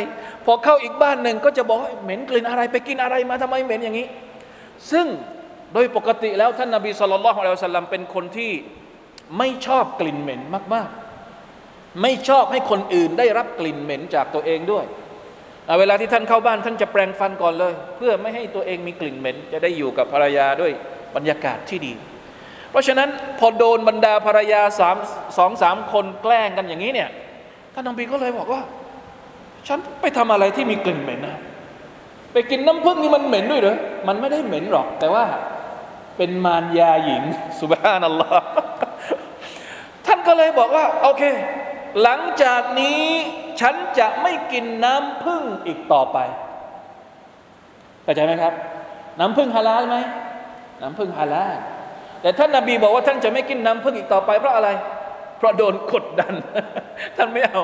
[0.46, 4.08] พอเข้าอีกบ้านหนึ่งก็จะบอกเหม็นกลิ่นอะไร ไปกินอะไรมาทำไมเหม็นอย่างนี้
[4.92, 5.08] ซึ่ง
[5.74, 8.52] โดยปกติแล้วท่านนาบีสุลต่านละฮ์อะลัยฮิสลามเป็นคนที่
[9.38, 10.42] ไม่ชอบกลิ่นเหม็น
[10.74, 10.90] มาก
[11.46, 14.86] ๆ ไม่ชอบให้คนอื่นได้รับกลิ่นเหม็นจากตัวเองด้วย
[15.80, 20.72] เวลาที่ท่านเข้าบ้านท่านจะแปรงฟันก่อนเลย เพื่อไม่ให้ตัวเองมีกลิ่นเหม็น จะได้อยู่กับภรรยาด้วย
[21.16, 21.94] บรรยากาศที่ดี
[22.72, 24.98] เพราะฉะนั้นพอโดนบรรดาภรรยาสาม
[25.38, 27.10] สองสามคนแกล้งกันอย่างนี้เนี่ย
[27.74, 28.62] ท่านนบีก็เลยบอกว่า
[29.68, 31.38] ฉันไปทำอะไรที่มีกลิ่นเหม็นนะ
[32.34, 35.26] ไปกินน้ำผึ้งนี่มันเหม็นด้วยเหรอมันไม่ได้เหม็นหรอก แต่ว่า
[36.18, 37.24] เป็นมารยาหญิง
[37.62, 38.46] สุบฮานัลลอฮ์
[40.06, 41.24] ท่านก็เลยบอกว่า โอเค
[42.02, 43.04] หลังจากนี้
[43.62, 46.18] ฉันจะไม่กินน้ำผึ้งอีกต่อไป
[48.04, 48.54] เข้าใจไหมครับ
[49.20, 49.98] น้ำผึ้งฮาลาลไหม
[50.82, 51.58] น้ำผึ้งฮาลาล
[52.22, 54.70] แต่ท่านนาบีบอกว่าท่านจะไม่กินน้ำผึ้งอีกต่อไป เพราะอะไร
[55.38, 56.34] เพราะโดนกดดัน
[57.18, 57.62] ท่านไม่เอา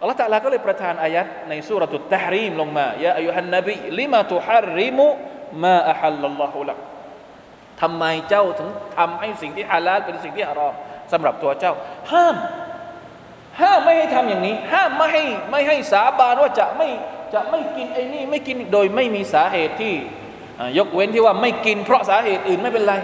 [0.00, 5.06] อัลลอฮฺตะลาก็เลยประทานอายัดในสุรตุตตฮรีมลงมายาอายุฮันนบีลิมาตุฮาริมุ
[5.64, 6.78] มาอัลลัลลอฮุลัก
[7.82, 10.74] ทำไมเจ้าถึงทำให้สิ่งที่ฮาลาลเป็นสิ่งที่ฮารอม
[11.12, 11.72] สำหรับตัวเจ้า
[12.12, 12.36] ห้าม
[13.60, 16.88] ห้ามไม่ให้ทำอย่างนี้ ห้ามไม่ให้ไม่ให้สาบานว่าจะไม่
[17.34, 19.94] จะไม่กินไอ้นี่ไม่กินโดยไม่มีสาเหตุที่
[20.78, 22.94] ยกเว้นที่ว่าไม่กินเพราะสาเหตุอื่นไม่เป็นไร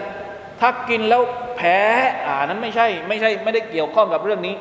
[0.61, 1.23] ถ้ากินแล้ว
[1.57, 1.79] แพ้
[2.27, 4.55] อ่านั้นไม่ใช่ไม่ใช่ไม่ได้เกี่ยวข้องกับเรื่องนี้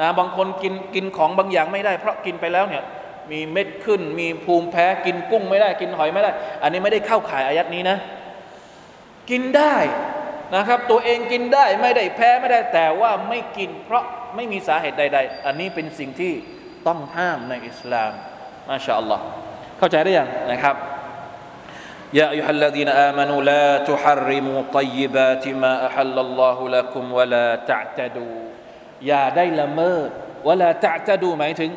[0.00, 2.82] นะบางคนกินกินของบางอย่างไม่ได้ เพราะกินไปแล้วเนี่ย
[3.30, 6.30] มีเม็ดขึ้น มีภูมิแพ้กินกุ้งไม่ได้ กินหอยไม่ได้
[6.62, 7.96] อันนี้ไม่ได้เข้าข่ายอายัดนี้นะ
[9.30, 9.74] กินได้
[10.54, 14.04] นะครับ ตัวเองกินได้ไม่ได้แพ้ไม่ได้แต่ว่าไม่กินเพราะ
[14.36, 16.32] ไม่มีสาเหตุใด ๆ อันนี้เป็นสิ่งที่
[16.86, 18.12] ต้องห้ามในอิสลาม
[18.68, 19.24] มาชาอัลลอฮ์
[19.78, 20.76] เข้าใจได้ยังนะครับ
[22.18, 28.28] ยาอุฮัลลดีนอามานุลาตุฮัริมูตัยบาติมาอัฮัลลัลลอฮุละคุมวะลาตะตะดู
[29.06, 30.08] อย่าได้ละเมิด
[30.48, 31.70] วะลาตะตะดูหมายถึง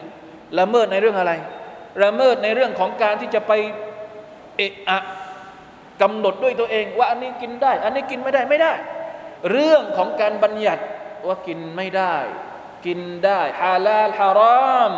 [0.60, 1.32] ละเมิดในเรื่องอะไร
[2.04, 3.52] ละเมิดในเรื่องของการที่จะไป
[4.58, 5.00] เอะอะ
[6.02, 8.74] กำหนดด้วยตัวเอง ว่าอันนี้กินได้ อันนี้กินไม่ได้ไม่ได้
[9.52, 10.84] เรื่องของการบัญญัติ
[11.28, 12.15] ว่ากินไม่ได้
[12.87, 14.43] กินได้ฮาลาลฮาร
[14.79, 14.93] อม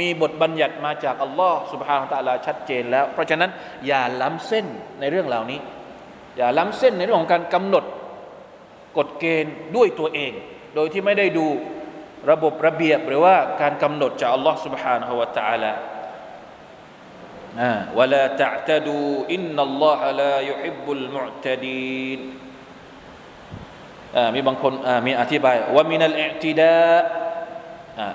[0.00, 3.50] มีบทบัญญัติมาจากอัลลอฮ์สุบฮานาตะลาชัดเจนแล้ว เพราะฉะนั้น
[3.86, 4.66] อย่าล้ำเส้น
[5.00, 5.60] ในเรื่องเหล่านี้
[6.36, 7.84] อย่าล้ำเส้นในเรื่องของการกำหนด
[8.98, 10.32] กฎเกณฑ์ด้วยตัวเอง
[10.74, 11.46] โดยที่ไม่ได้ดู
[12.30, 15.72] ระบบระเบียบหรือว่าการกำหนดจากอัลลอฮ์ سبحانه และ تعالى
[17.60, 18.98] อ่าวะลาตะตะดู
[19.32, 22.49] อินนัลลอฮะลายุฮิบบุลมุอ์ตะดีนอ่า
[24.35, 24.73] มีบางคน
[25.07, 26.75] มีอธิบายว่ามินัลอิอติดา
[27.99, 28.09] อ่า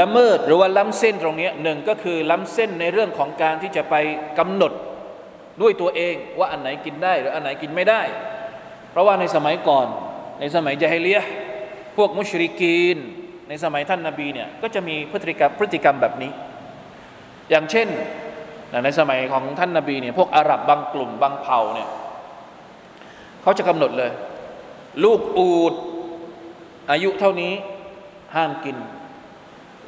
[0.00, 3.94] ละเมิดหรือว่าล้ำเส้นตรงนี้หนึ่งก็คือล้ำเส้นในเรื่องของการที่จะไป
[4.38, 4.72] กำหนด
[5.62, 8.02] ด้วยตัวเองว่าอันไหนกินได้หรืออันไหนกินไม่ได้
[8.90, 9.86] เพราะว่าในสมัยก่อน
[10.40, 11.20] ในสมัยจาฮิเลีย
[11.96, 12.98] พวกมุชริกีน
[13.48, 16.30] ในสมัยท่านนาบีเนี่ยก็จะมีพฤติกรรมพฤติกรรมแบบนี้
[17.50, 17.88] อย่างเช่น
[18.84, 21.88] ในสมัยของท่านนาบีเนี่ยพวกอาหรับบางกลุ่มบางเผ่าเนี่ย
[23.42, 24.10] เขาจะกำหนดเลย
[25.04, 25.74] ลูกอูด
[26.90, 27.52] อายุเท่านี้
[28.34, 28.76] ห้ามกิน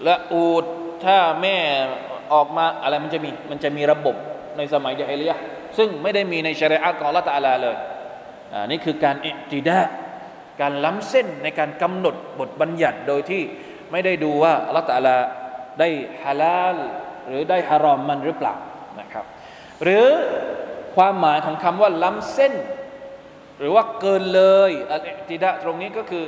[0.04, 0.64] และอูด
[1.04, 1.56] ถ้าแม่
[2.32, 4.16] ออกมาอะไรมันจะมี มันจะมีระบบ
[4.56, 5.32] ในสมัยจาฮิเลีย
[5.78, 7.76] ซึ่งไม่ได้มีในชริอะห์ของละตาลาเลย
[8.52, 9.80] อ่านี่คือการอิติดา
[10.60, 13.42] การล้ำเส้นในการกำหนดบทบัญญัติโดยที่
[13.92, 15.16] ไม่ได้ดูว่าอัลลอฮฺตะอาลา
[15.80, 15.88] ได้
[16.22, 16.76] ฮาลาล
[17.26, 18.54] หรือได้ฮารอมมันหรือเปล่า
[19.00, 19.24] นะครับ
[19.82, 20.06] หรือ
[20.96, 22.54] ความหมายของคำว่าล้ำเส้น
[23.58, 26.24] หรือว่าเกินเลยอัลติดะตรงนี้ก็คือ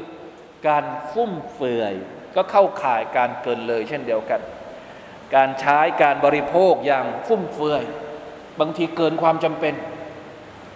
[0.69, 1.95] การฟุ่มเฟือย
[2.37, 4.41] ก็เข้าข่ายการเกินเลยเช่นเดียวกัน
[5.35, 7.85] การใช้การบริโภคอย่างฟุ่มเฟือย
[8.61, 9.75] บางทีเกินความจำเป็น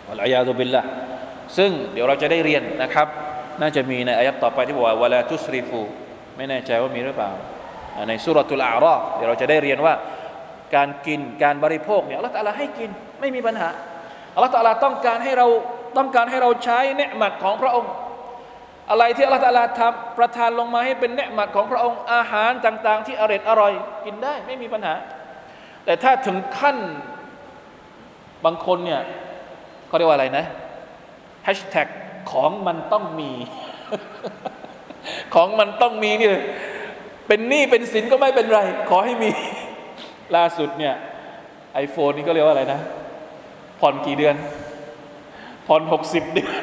[0.08, 0.82] อัลลอฮฺยาตุบิลละ
[1.56, 3.06] ซึ่งเดี๋ยวเราจะได้เรียนนะครับ
[3.60, 5.80] น่าจะมีในอายัต่อไปที่บอกว่าวลาทุสริฟู
[6.36, 7.30] ไม่แน่ใจว่ามีหรือเปล่า
[8.08, 9.94] ในสุรตุลอารอเดี๋ยวเราจะได้เรียนว่า
[10.74, 13.68] การกินการบริโภคเนี่ยอัลลอฮฺตาลาให้กินไม่มีปัญหา
[14.34, 15.46] อัลลอฮฺตาลาต้องการให้เรา
[15.96, 17.92] ต้องการให้เราใช้เนืหมัดของพระองค์
[18.90, 23.72] อะไรที่อัลลอฮฺตาลาทำประทานลงมาให้เป็นเนืหมัดของพระองค์อาหารต่าง ๆ ที่อร่อยอร่อย
[24.04, 24.94] กินได้ไม่มีปัญหา
[25.84, 26.76] แต่ถ้าถึงขั้น
[28.44, 29.00] บางคนเนี่ย
[29.86, 30.44] เขาเรียกว่าอะไรนะ
[31.44, 31.88] แฮชแท็ก
[32.32, 33.30] ของมันต้องมี
[35.34, 36.30] ของมันต้องมีนี่
[37.28, 39.30] เป็นหนี้เป็นสินก็ไม่เป็นไร ขอให้มี
[40.36, 40.94] ล่าสุดเนี่ย
[41.74, 42.80] ไอโฟนนี่ก็เรียกว่าอะไรนะ
[43.80, 44.34] ผ่อนกี่เดือน
[45.66, 46.62] ผ่อนหกสิบเดือน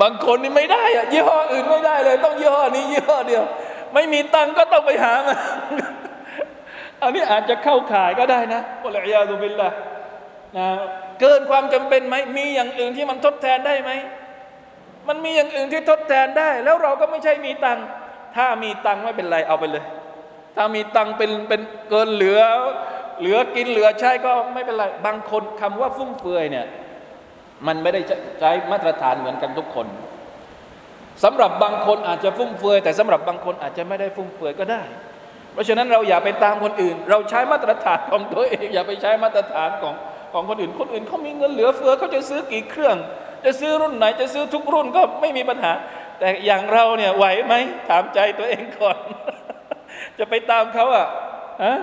[0.00, 3.44] บางคนนี่ไม่ได้อะยี่ห้ออื่นไม่ได้เลย ต้องยี่ห้อนี้ยี่ห้อเดียว
[3.94, 5.36] ไม่มีตังก็ต้องไปหามา
[7.02, 9.68] อันนี้อาจจะเข้าข่ายก็ได้นะอัลลอฮฺยาตุบิลละ
[10.58, 10.66] นะ
[11.20, 13.90] เกินความจำเป็นไหมมีอย่างอื่นที่มันทดแทนได้ไหม
[15.08, 17.78] มันมีอย่างอื่นที่ทดแทนได้ แล้วเราก็ไม่ใช่มีตัง
[18.36, 19.84] ถ้ามีตังไม่เป็นไรเอาไปเลย
[20.56, 22.40] ถ้ามีตังเป็นเป็นเกินเหลือ
[23.18, 26.66] เหลือกินเหลือใช้ก็ไม่เป็นไร บางคนคำว่าฟุ่มเฟือยเนี่ย
[27.66, 28.00] มันไม่ได้
[28.40, 29.86] ใช้มาตรฐานเหมือนกันทุกคน
[31.24, 34.82] สำหรับบางคนอาจจะฟุ่มเฟือยแต่สำหรับบางคนอาจจะไม่ได้ฟุ่มเฟือยก็ได้
[35.52, 39.94] เพราะฉะนั้นเราอย่าไปตามคนอื่น เราใช้มาตรฐานของตัวเองอย่าไปใช้มาตรฐานของ
[40.32, 42.96] ของคนอื่น คนอื่นเขามีเงินเหลือเฟือเขาจะซื้อกี่เครื่อง
[43.44, 45.72] จะซื้อรุ่นไหนจะซื้อทุกรุ่นก็ไม่มีปัญหา
[46.18, 47.54] แต่อย่างเราเนี่ยไหวไหม
[47.88, 48.96] ถามใจตัวเองก่อน
[50.18, 51.06] จะไปตามเขาอะ
[51.64, 51.78] ฮะ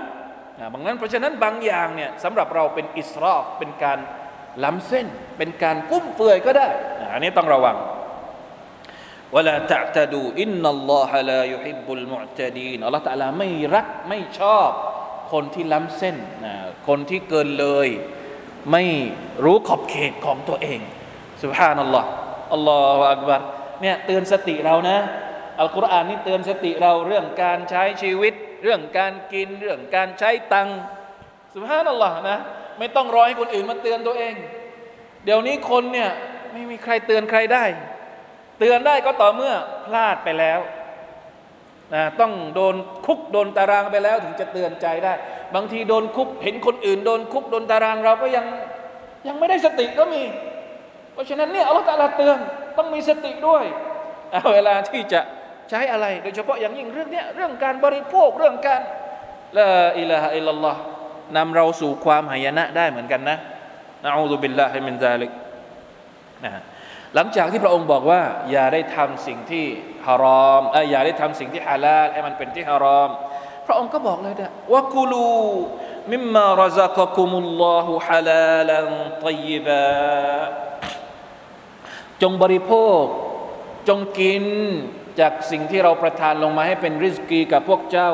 [0.73, 3.99] บางนั้นเพราะฉะนั้นบางอย่างเนี่ยสำหรับเราเป็นอิสรอฟเป็นการ
[4.63, 6.67] ล้ำเส้น เป็นการกุ้มเฟือยก็ได้
[7.13, 7.77] อันนี้ต้องระวัง
[9.35, 14.69] วลาตะตะดูอินนัลลอฮะลายุฮิบุลมุอ์ตะดีนอัลลอฮฺตะลาไม่รักไม่ชอบ
[15.31, 16.53] คนที่ล้ำเส้นนะ
[16.87, 17.87] คนที่เกินเลย
[18.71, 18.83] ไม่
[19.43, 20.79] รู้ขอบเขตของตัวเอง
[21.43, 22.09] สุบฮานัลลอฮ์
[22.53, 23.41] อัลลอฮฺอักบัร
[23.81, 24.97] เนี่ยเตือนสติเรานะ
[25.61, 28.33] อัลกุรอานนี่เตือนสติเราเรื่องการใช้ชีวิต
[28.65, 30.69] เรื่องการกินเรื่องการใช้ตัง
[31.53, 32.37] สุบฮานัลลอฮ์นะ
[32.79, 34.35] ไม่ต้องรอให้คนอื่นมาเตือนตัวเอง
[35.25, 36.09] เดี๋ยวนี้คนเนี่ย
[36.51, 37.65] ไม่มีใครเตือนใครได้
[38.59, 39.53] เตือนได้ก็ต่อเมื่อ
[39.85, 40.59] พลาดไปแล้ว
[41.93, 42.75] นะต้องโดน
[43.05, 45.13] คุกโดนตารางไปแล้วถึงจะเตือนใจได้
[45.55, 48.45] บางทีโดนคุกเห็นคนอื่น โดนคุกโดนตารางเราก็ยัง
[49.27, 50.23] ยังไม่ได้สติก็มี
[51.13, 52.37] เพราะฉะนั้นเนี่ยอัลลอฮฺ تعالى เตือน
[52.77, 53.63] ต้องมีสติด้วย
[54.31, 55.21] เอาเวลาที่จะ
[55.69, 58.81] ใช้อะไร โดยเฉพาะอย่างยิ่งเรื่องเนี้ยเรื่องการบริโภคเรื่องการ
[59.57, 60.79] لا إله إلا الله
[61.37, 63.37] นำเราสู่ความหายนะได้เหมือนกันนะ نعوذ بالله من ذلك
[64.03, 66.51] นะ
[67.15, 69.65] หลังจากที่พระองค์บอกว่า อย่าได้ทำสิ่งที่
[70.07, 73.09] ฮารอมเอออย่าได้ทำสิ่งที่ฮาลาลให้มันเป็นที่ฮารอม
[73.67, 75.29] พระองค์ก็บอกเลยนะวะกุลู
[76.13, 78.87] มิมมารซักกุมุลลอฮุฮาลาลัน
[79.25, 79.85] ตัยบา
[82.21, 83.03] จงบริโภค
[83.87, 84.45] จงกิน
[85.19, 88.11] จากสิ่งที่เราประทานลงมาให้เป็นริสกีกับพวกเจ้า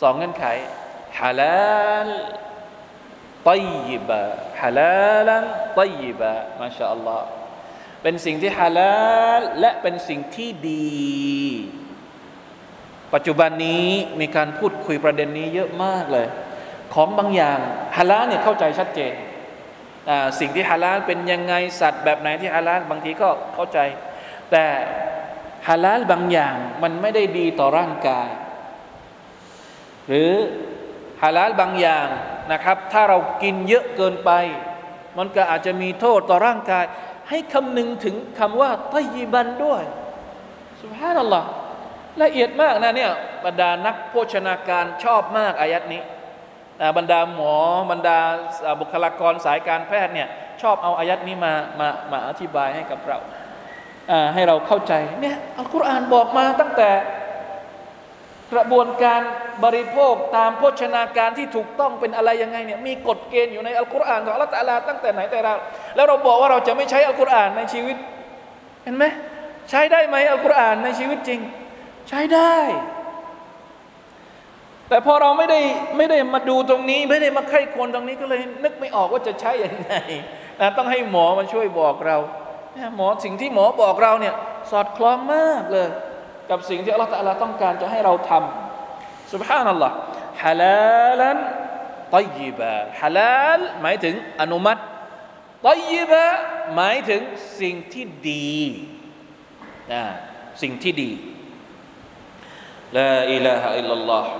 [0.00, 0.44] สองเงื่อนไข
[1.20, 2.08] ฮาลาล
[3.48, 3.56] ตั
[3.88, 4.20] ยบะ
[4.60, 5.44] ฮาลาลัน
[5.80, 7.26] ตัยบะมาชาอัลลอฮ์
[8.02, 8.94] เป็นสิ่งที่ฮาลา
[9.38, 11.02] ลและเป็นสิ่งที่ดี
[13.14, 13.88] ปัจจุบันนี้
[14.20, 16.26] มีการพูดคุยประเด็นนี้เยอะมากเลย
[16.94, 17.58] ของบางอย่าง
[17.96, 19.14] ฮาลาลเนี่ยเข้าใจชัดเจน
[20.40, 23.78] สิ่งที่ฮาลาลเป็นยังไงสัตว์แบบไหนที่ฮาลาลบางทีก็เข้าใจ
[24.50, 24.64] แต่
[25.68, 28.28] ฮาลาลบางอย่างมันไม่ได้ดีต่อร่างกาย
[30.08, 30.32] หรือ
[31.22, 32.06] ฮาลาลบางอย่าง
[32.52, 34.30] นะครับ ถ้าเรากินเยอะเกินไป
[35.18, 36.84] มันก็อาจจะมีโทษต่อร่างกาย
[37.28, 39.82] ให้คำนึงถึงคำว่าตยิบันด้วย
[40.80, 41.48] สุภาพนัลลอฮ์
[42.22, 43.12] ละเอียดมากนะเนี่ย
[43.44, 46.02] บรรดานักโภชนาการชอบมากอายัดนี้
[46.96, 47.54] บรรดาหมอ
[47.90, 48.18] บรรดา
[48.80, 50.28] บุคลากรสายการแพทย์เนี่ย
[50.62, 53.18] ชอบเอาอายัดนี้มามามาอธิบายให้กับเรา
[54.34, 56.90] ให้เราเข้าใจเนี่ยอัลกุรอานบอกมาตั้งแต่
[58.52, 59.20] กระบวนการ
[59.64, 65.48] บริโภคตามโภชนาการที่ถูกต้องเป็นอะไรยังไงเนี่ยมีกฎเกณฑ์อยู่ในอัลกุรอานของอัลลอฮฺตะลาตั้งแต่ไหนแต่ไร
[65.96, 67.96] แล้วเราบอกว่าเราจะไม่ใช้อัลกุรอานในชีวิต
[68.84, 69.04] เห็นไหม
[69.70, 71.40] ใช้ได้ไหมอัลกุรอานในชีวิตจริง
[72.08, 72.56] ใช้ได้
[74.88, 75.60] แต่พอเราไม่ได้
[75.96, 79.94] ไม่ได้มาดูตรงนี้ ไม่ได้มาไข้คนตรงนี้ก็เลยนึกไม่ออกว่าจะใช้อย่างไง
[80.60, 82.18] นะต้องให้หมอมาช่วยบอกเรา
[82.95, 84.35] หมอสิ่งที่หมอบอกเราเนี่ย
[84.71, 85.87] สอดคล้องมากเลย
[86.49, 89.95] กับสิ่งที่อัลลอฮฺตะลาต้องการจะให้เราทำสุบฮานัลลอฮ์
[90.43, 91.37] ฮาลาลัน
[92.15, 94.81] ตยิบะฮาลาลหมายถึงอนุมัติ
[95.67, 96.23] ตยิบะ
[96.75, 97.21] หมายถึง
[97.61, 98.57] สิ่งที่ดี
[99.93, 100.03] นะ
[100.61, 101.11] สิ่งที่ดี
[102.97, 104.31] ลาอิลาฮะอิลลัลลอฮ์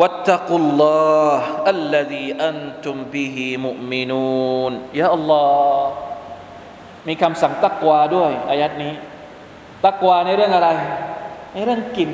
[0.00, 5.80] واتقوا الله الذي أنتم به مؤمنون يا الله
[7.07, 8.93] มีคำสั่งตักวาด้วยอายัดนี้
[9.85, 10.69] ตักวาในเรื่องอะไร
[11.53, 12.09] ในเรื่องกิน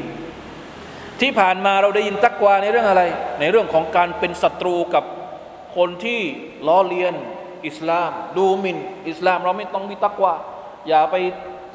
[1.21, 3.04] ที่ผ่านมาเราได้ยินตักวาในเรื่องอะไร
[3.39, 5.04] ในเรื่องของการเป็นศัตรูกับ
[5.76, 6.19] คนที่
[6.67, 7.13] ล้อเลียน
[7.67, 8.78] อิสลาม ดูหมิน
[9.10, 10.34] อิสลามเราไม่ต้องมีตักวา
[10.88, 11.15] อย่าไป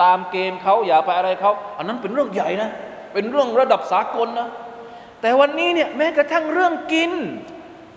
[0.03, 2.71] ตามเกมเขาอย่าไปอะไรเขาอันนั้นเป็นเรื่องใหญ่นะ
[3.13, 4.49] เป็นเรื่องระดับสากลนะ
[5.21, 7.13] แต่วันนี้เนี่ยแม้กระทั่งเรื่องกิน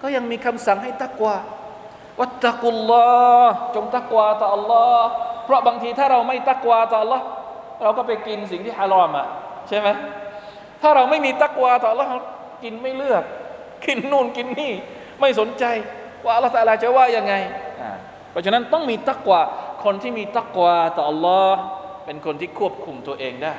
[0.02, 1.36] ก็ยังมีคำสั่งให้ตักวา
[2.20, 3.08] วัตตะกุลลอ
[3.46, 5.00] ฮ์จงตักวาต่อ Allah
[5.46, 7.22] เพราะบางทีถ้าเราไม่ตักวาต่อ Allah
[7.84, 9.28] เราก็ไปกินสิ่งที่ฮารอมอะ
[9.68, 9.88] ใช่ไหม
[10.82, 12.08] ถ้าเราไม่มีตักวาต่อ Allah
[12.64, 13.24] กินไม่เลือก
[13.86, 14.74] กินนู่นกินนี่
[15.22, 15.64] ไม่สนใจ
[16.26, 17.34] ว่าอัลลอฮฺตะลาจะว่ายังไง
[18.32, 19.42] เพราะฉะนั้นต้องมีตักวา
[19.84, 21.52] คนที่มีตักวาต่อ Allah
[22.06, 23.56] เป็นคนที่ควบคุมตัวเองได้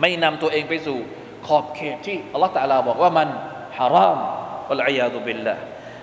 [0.00, 0.98] ไม่นำตัวเองไปสู่
[1.46, 3.28] ขอบเขตที่อัลลอฮฺตะลาบอกว่ามัน
[3.78, 4.18] ฮาราม
[4.72, 5.54] อัลอยาดุบิลละ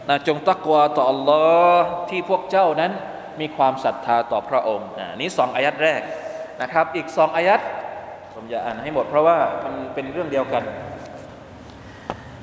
[0.09, 2.93] นะจงตักวาต่อ Allah ที่พวกเจ้านั้น
[3.41, 4.89] มีความศรัทธาต่อพระองค์
[5.21, 6.01] นี่สองอายัดแรก
[6.63, 7.61] นะครับ อีกสองอายัด
[8.35, 10.63] ผมจะอ่านให้หมดเพราะว่ามันเป็นเรื่องเดียวกัน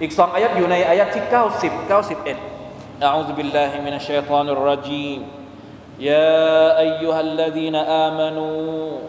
[0.02, 2.56] อีกสองอายัดอยู่ในอายัดที่ 90 91
[3.04, 5.22] أعوذ بالله من الشيطان الرجيم
[6.00, 9.00] يا أيها الذين آمنوا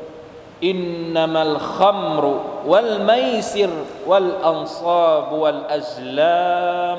[0.65, 2.25] إنما الخمر
[2.67, 3.71] والميسر
[4.07, 6.99] والأنصاب والأزلام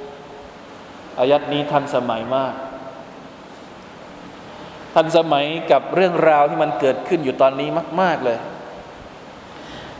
[1.21, 2.53] อายัดนี้ทันสมัยมาก
[4.95, 7.69] ทันสมัยกับเรื่องราวที่มันเกิดขึ้นอยู่ตอนนี้
[8.01, 8.37] มาก ๆเลย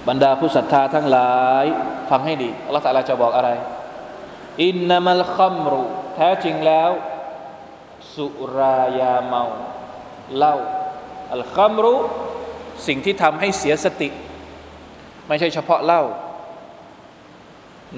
[0.08, 1.66] บรรดาผู้ศรัทธาทั้งหลาย
[2.10, 3.50] ฟังให้ดีอัลลอฮฺตะลาจะบอกอะไร
[4.66, 5.84] อินนามัลคัมรุ
[6.16, 6.90] แท้จริงแล้ว
[8.16, 9.44] สุรายาเมา
[10.38, 10.56] เหล้า
[11.34, 11.96] อัลคัมรุ
[12.88, 14.10] สิ่งที่ทำให้เสียสติ
[15.28, 16.04] ไม่ใช่เฉพาะเหล้า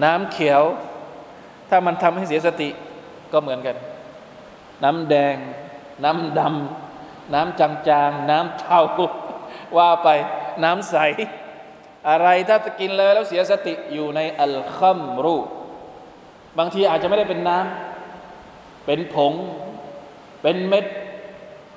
[0.03, 0.63] น้ำเขียว
[1.69, 2.69] ถ้ามันทำให้เสียสติ
[3.33, 3.75] ก็เหมือนกัน
[4.83, 5.35] น้ำแดง
[6.03, 8.79] น้ำดำน้ำจางๆ น้ำเทา
[9.77, 10.07] ว่าไป
[10.63, 10.95] น้ำใส
[12.09, 15.37] อะไรถ้าจะกินเลยแล้วเสียสติอยู่ในอัลคัมรู
[16.57, 19.33] บางทีอาจจะไม่ได้เป็นน้ำเป็นผง
[20.41, 20.85] เป็นเม็ด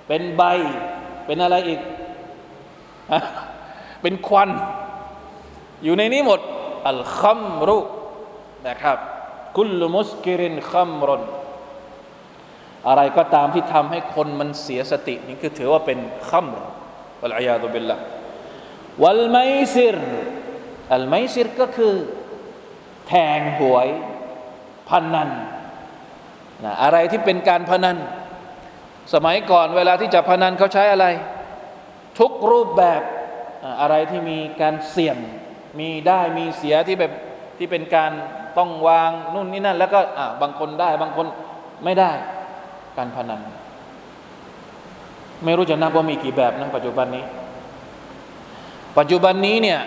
[0.08, 0.42] เป็นใบ
[1.26, 1.80] เป็นอะไรอีก
[4.02, 4.50] เป็นควัน
[5.84, 6.40] อยู่ในนี้หมด
[6.88, 7.78] อัลคัมรุ
[8.68, 8.98] นะครับ
[9.56, 11.22] คุลมุสกิรินคัมรน
[12.88, 16.58] อะไรก็ตามที่ทำให้คนมันเสียสตินี่คือถือว่าเป็นคัมร
[17.20, 17.96] วัลอยาตุบิลละ
[19.02, 19.38] วัลไม
[19.74, 19.96] ซิร
[20.94, 21.94] อัลไมซิรก็คือ
[23.08, 23.88] แทงหวย
[24.88, 25.30] พนัน
[26.64, 27.96] นะอะไรที่เป็นการพนัน
[29.14, 31.06] สมัยก่อนเวลาที่จะพนันเขาใช้อะไร
[32.18, 33.02] ทุกรูปแบบ
[33.80, 35.16] อะไรที่มีการเสี่ยง
[35.78, 37.12] มีได้มีเสียที่แบบ
[37.58, 38.10] ที่เป็นการ
[38.58, 40.00] ต้องวางนู่นนี่นั่น แล้วก็
[40.42, 41.26] บางคนได้บางคน
[41.84, 42.12] ไม่ได้
[42.96, 43.40] การพนัน
[45.44, 47.24] ไม่รู้จะนับว่ามีกี่แบบนะปัจจุบันนี้
[48.98, 49.80] ปัจจุบันนี้เนี่ย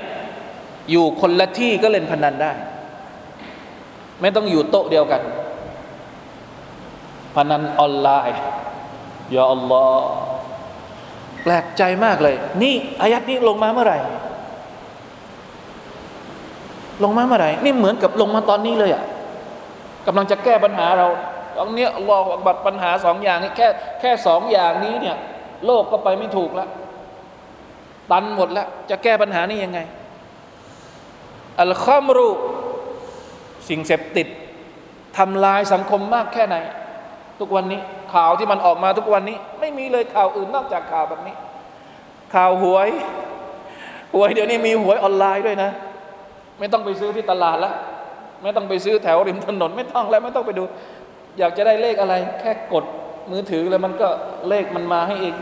[0.92, 2.52] อยู่คนละที่ก็เล่นพนันได้
[4.22, 5.22] ไม่ต้องอยู่โต๊ะเดียวกัน
[7.36, 8.42] พนันออนไลน์
[9.36, 10.08] ยาอัลลอฮ์
[11.44, 14.00] แปลกใจมากเลย นี่อายัดนี้ลงมาเมื่อไหร่
[17.04, 19.04] ลงมาเมื่อไหร่ นี่เหมือนกับลงมาตอนนี้เลยอะ่ะ
[20.06, 21.08] กำลังจะแก้ปัญหาเรา
[21.60, 23.68] ตรงนี้อัลลอฮฺบัตปัญหาสองอย่างนี้แค่
[24.00, 25.18] แค่สองอย่างนี้เนี่ย
[25.66, 26.70] โลกก็ไปไม่ถูกแล้ว
[28.12, 29.80] ตันหมดแล้ว จะแก้ปัญหานี้ยังไง
[31.62, 32.30] อัลคอมรู
[33.70, 34.28] สิ่งเสพติด
[35.18, 36.58] ทำลายสังคมมากแค่ไหน
[37.40, 37.82] ทุกวันนี้
[38.14, 41.36] ข่าวที่มันออกมาทุกวันนี้ ไม่มีเลยข่าวอื่นนอกจากข่าวแบบนี้
[42.34, 42.90] ข่าวหวย
[44.14, 45.72] หวยเดี๋ยวนี้มีหวยออนไลน์ด้วยนะ
[46.60, 47.74] ไม่ต้องไปซื้อที่ตลาดแล้ว
[48.44, 50.64] ไม่ต้องไปซื้อแถวริมถนน ไม่ต้องแล้วไม่ต้องไปดู
[51.40, 52.86] อยากจะได้เลขอะไร แค่กด
[53.32, 54.10] มือถือแล้วมันก็
[54.50, 55.36] เลขมันมาให้เอง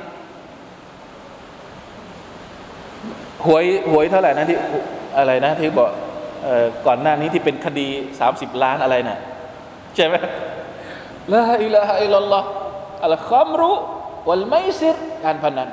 [3.46, 4.58] หวยหวยเท่าไหร่นะที่
[5.18, 5.90] อะไรนะที่บอก
[6.88, 7.88] ก่อนหน้านี้ที่เป็นคดี
[8.20, 9.18] สามสิบล้านอะไรนะ่ะ
[9.96, 10.16] ใช่ไหม
[11.34, 12.50] ละอิละฮะอิลลอฮ์
[13.06, 13.72] อัลคอมรุ
[14.28, 15.70] วัลไมซิรการพนัน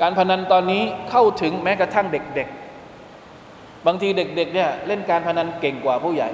[0.00, 6.30] การพนันตอนนี้เข้าถึงแม้กระทั่งเด็กๆ บางทีเด็กๆเนี่ยเล่นการพนันเก่งกว่าผู้ใหญ่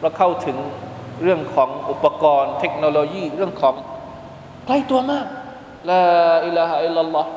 [0.00, 0.56] เราเข้าถึง
[1.22, 3.74] เรื่องของอุปกรณ์เทคโนโลยีเรื่องของ
[4.66, 5.26] ใกล้ตัวมาก
[5.90, 6.02] ลา
[6.46, 7.30] อิลาฮะอิลลัลลอฮ์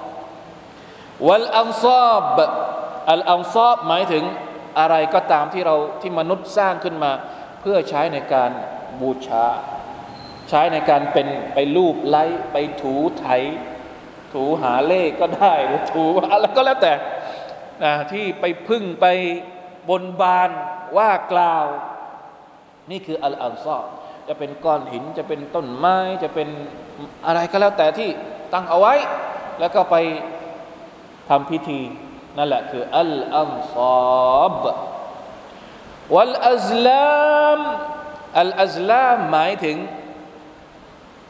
[1.28, 2.38] วัลอัลซาบ
[3.12, 4.24] อัลอัลซาบหมายถึง
[4.80, 7.12] อะไรก็ตามที่เราที่มนุษย์สร้างขึ้นมา
[7.62, 8.52] เพื่อใช้ในการ
[9.02, 9.48] บูชา
[10.50, 13.26] ใช้ในการเป็นไปรูปไล้ไปถูไถ
[14.34, 16.94] ถูหาเลขก็ได้หรือถูอะไรก็แล้วแต่
[17.84, 19.06] นะที่ไปพึ่งไป
[19.90, 20.50] บนบาน
[20.98, 21.66] ว่ากล่าว
[22.92, 23.80] นี่คืออัลอัลซอ
[24.28, 26.48] จะเป็นก้อนหินจะเป็นต้นไม้จะเป็น
[27.26, 28.10] อะไรก็แล้วแต่ที่
[28.54, 28.94] ตั้งเอาไว้
[29.60, 29.96] แล้วก็ไป
[31.30, 31.80] ทำพิธี
[32.38, 33.78] นั่นแหละคืออัลอัลซ
[34.44, 34.62] อบ
[36.14, 37.60] วัลอัลลาม
[38.40, 39.78] อัลอัลลามหมายถึง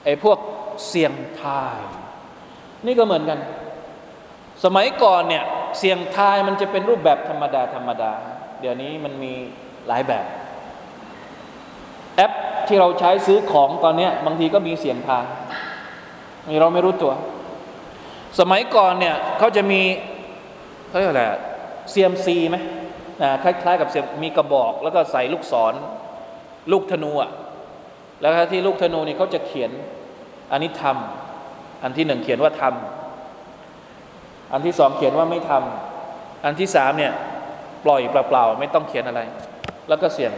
[0.04, 0.40] ไอ้พวก
[0.88, 1.80] เสียงทาย
[2.86, 3.40] นี่ก็เหมือนกัน
[4.64, 5.44] สมัยก่อนเนี่ย
[5.80, 8.14] เสียงทายมันจะเป็นรูปแบบธรรมดาธรรมดา
[8.62, 9.34] เดี๋ยวนี้มันมี
[9.88, 10.26] หลายแบบ
[12.16, 12.32] แอป
[12.68, 15.26] ที่เราใช้ซื้อของตอนนี้บางทีก็มีเสียงทาย
[16.50, 17.14] มีเราไม่รู้ตัว
[18.40, 19.82] สมัยก่อนเนี่ยเขาจะมี
[20.88, 21.24] เขาเรียกอะไร
[21.92, 22.58] เซียมซีไหม
[23.22, 25.74] นะคล้ายๆกับเซียมมีกระบอก แล้วก็ใส่ลูกศร
[26.72, 27.32] ลูกธนูอะ
[28.22, 29.72] แล้วที่ลูกธนูนี่เขาจะเขียน
[30.52, 37.14] อันนี้ทำอันที่หนึ่งเขียนว่าทำอันที่สองเขียนว่าไม่ทำอันที่สามเนี่ย
[37.86, 39.22] ปล่อยเปล่าๆไม่ต้องเขียนอะไร
[39.90, 40.32] แล้วก็เสียง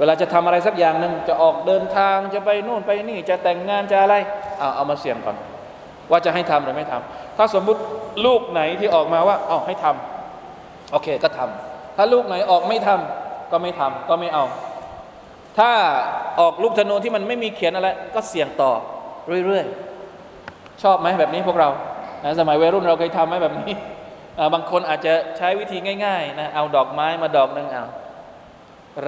[0.00, 4.14] เวลาจะทำอะไรสักอย่างหนึ่งจะออกเดินทางจะไปนู่นไปนี่จะแต่งงานจะอะไร
[4.58, 5.36] เอาเอามาเสี่ยงก่อน
[6.10, 7.80] ว่าจะให้ทำหรือไม่ทำถ้าสมมุติ
[8.26, 14.44] ลูกไหนที่ออกมาว่าเอาให้ทำโอเคก็ทำถ้าลูกไหนออกไม่ทำก็ไม่ทำก็ไม่เอา
[15.58, 15.70] ถ้า
[16.40, 18.72] ออกลูกธนูที่มันไม่มีเขียนอะไร ก็เสี่ยงต่อ
[19.46, 21.68] เรื่อยๆชอบไหมแบบนี้พวกเรา
[22.24, 23.72] นะสมัยวัยรุ่นเราเคยทำไหมแบบนี้
[24.54, 27.84] บางคนอาจจะใช้วิธีง่ายๆนะเอาดอกไม้มาดอกหนึ่งเอา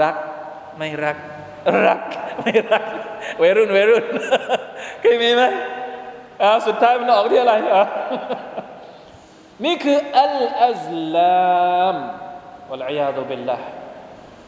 [0.03, 0.17] รัก
[0.79, 1.17] ไม่รัก
[1.87, 2.01] รัก
[2.43, 2.85] ไม่รัก
[3.41, 4.05] วัยรุ่นวัยรุ่น
[5.01, 5.43] เคยมีไหม
[6.43, 7.85] อ่าสุดท้ายมันออกที่อะไรอะ
[9.65, 10.79] นี่คืออัลอัล
[11.15, 11.97] ลาม
[12.71, 13.57] วะลัยยาตุบิลละ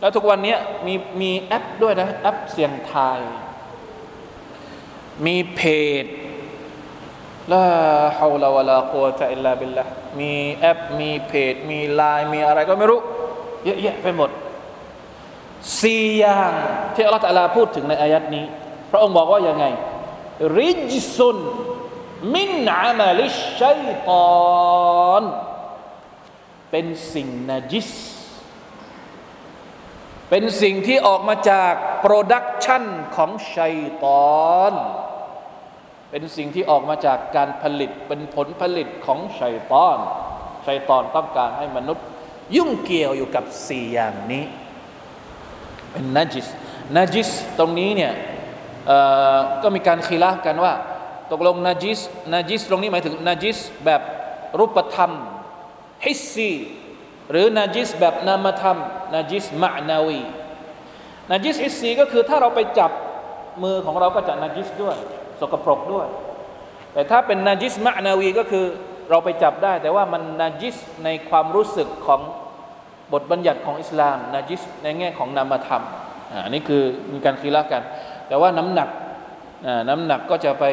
[0.00, 0.56] แล้วทุกวันนี้
[0.86, 3.20] มีมีแอปด้วยนะ แอปเสียงทาย
[5.26, 5.60] มีเพ
[6.04, 6.06] จ
[7.52, 7.64] ลา
[8.18, 9.84] ฮาวลาวะลากุวตะอิลลาบิลละ
[10.20, 13.00] มีแอป มีเพจ มีไลน์มีอะไรก็ไม่รู้
[13.64, 14.30] เยอะแยะไปหมด
[15.82, 16.52] สี่อย่าง
[16.94, 18.44] ที่อัลลอฮฺ تعالى พูดถึงในอายะฮ์นี้
[18.90, 19.64] พระองค์บอกว่ายังไง
[20.58, 25.22] رجس من عمل الشيطان
[26.70, 27.90] เป็นสิ่งนาจิส
[30.30, 32.84] เป็นสิ่งที่ออกมาจาก production
[33.16, 34.04] ของชัยต
[34.46, 34.72] อน
[36.10, 39.98] เป็นสิ่งที่ออกมาจากการผลิตเป็นผลผลิตของชัยตอน
[40.66, 42.04] ชัยตอนต้องการให้มนุษย์
[42.56, 44.44] ยุ่งเกี่ยวอยู่กับสี่อย่างนี้
[45.94, 46.46] เป็นนจิส
[46.96, 47.28] นจิส
[47.58, 48.12] ตรงนี้เนี่ย
[49.62, 50.72] ก็มีการ خلاف กันว่า
[51.32, 52.00] ตกลงนจิส
[52.34, 54.02] นจิสตรงนี้หมายถึงนจิสแบบ
[54.58, 55.12] รูปธรรม
[56.04, 56.50] حسي
[57.30, 58.78] หรือนจิสแบบนามธรรม
[59.14, 60.20] นจิส معنوي
[61.30, 62.90] นจิส حسي ก็คือถ้าเราไปจับ
[63.62, 64.96] มือของเราก็จะนจิสด้วย
[65.40, 66.06] สกปรกด้วย
[66.92, 68.64] แต่ถ้าเป็นนจิสมะนาวีก็คือ
[69.10, 72.20] เราไปจับได้ แต่ว่ามันนจิสในความรู้สึกของ
[73.14, 75.82] บทบัญญัติของอิสลามนาจิสในแง่ของนามธรรม
[76.44, 77.82] อันนี้คือมีการคีลากัน
[78.28, 78.88] แต่ว่าน้ำหนัก
[79.88, 80.64] น้ำหนักก็จะไป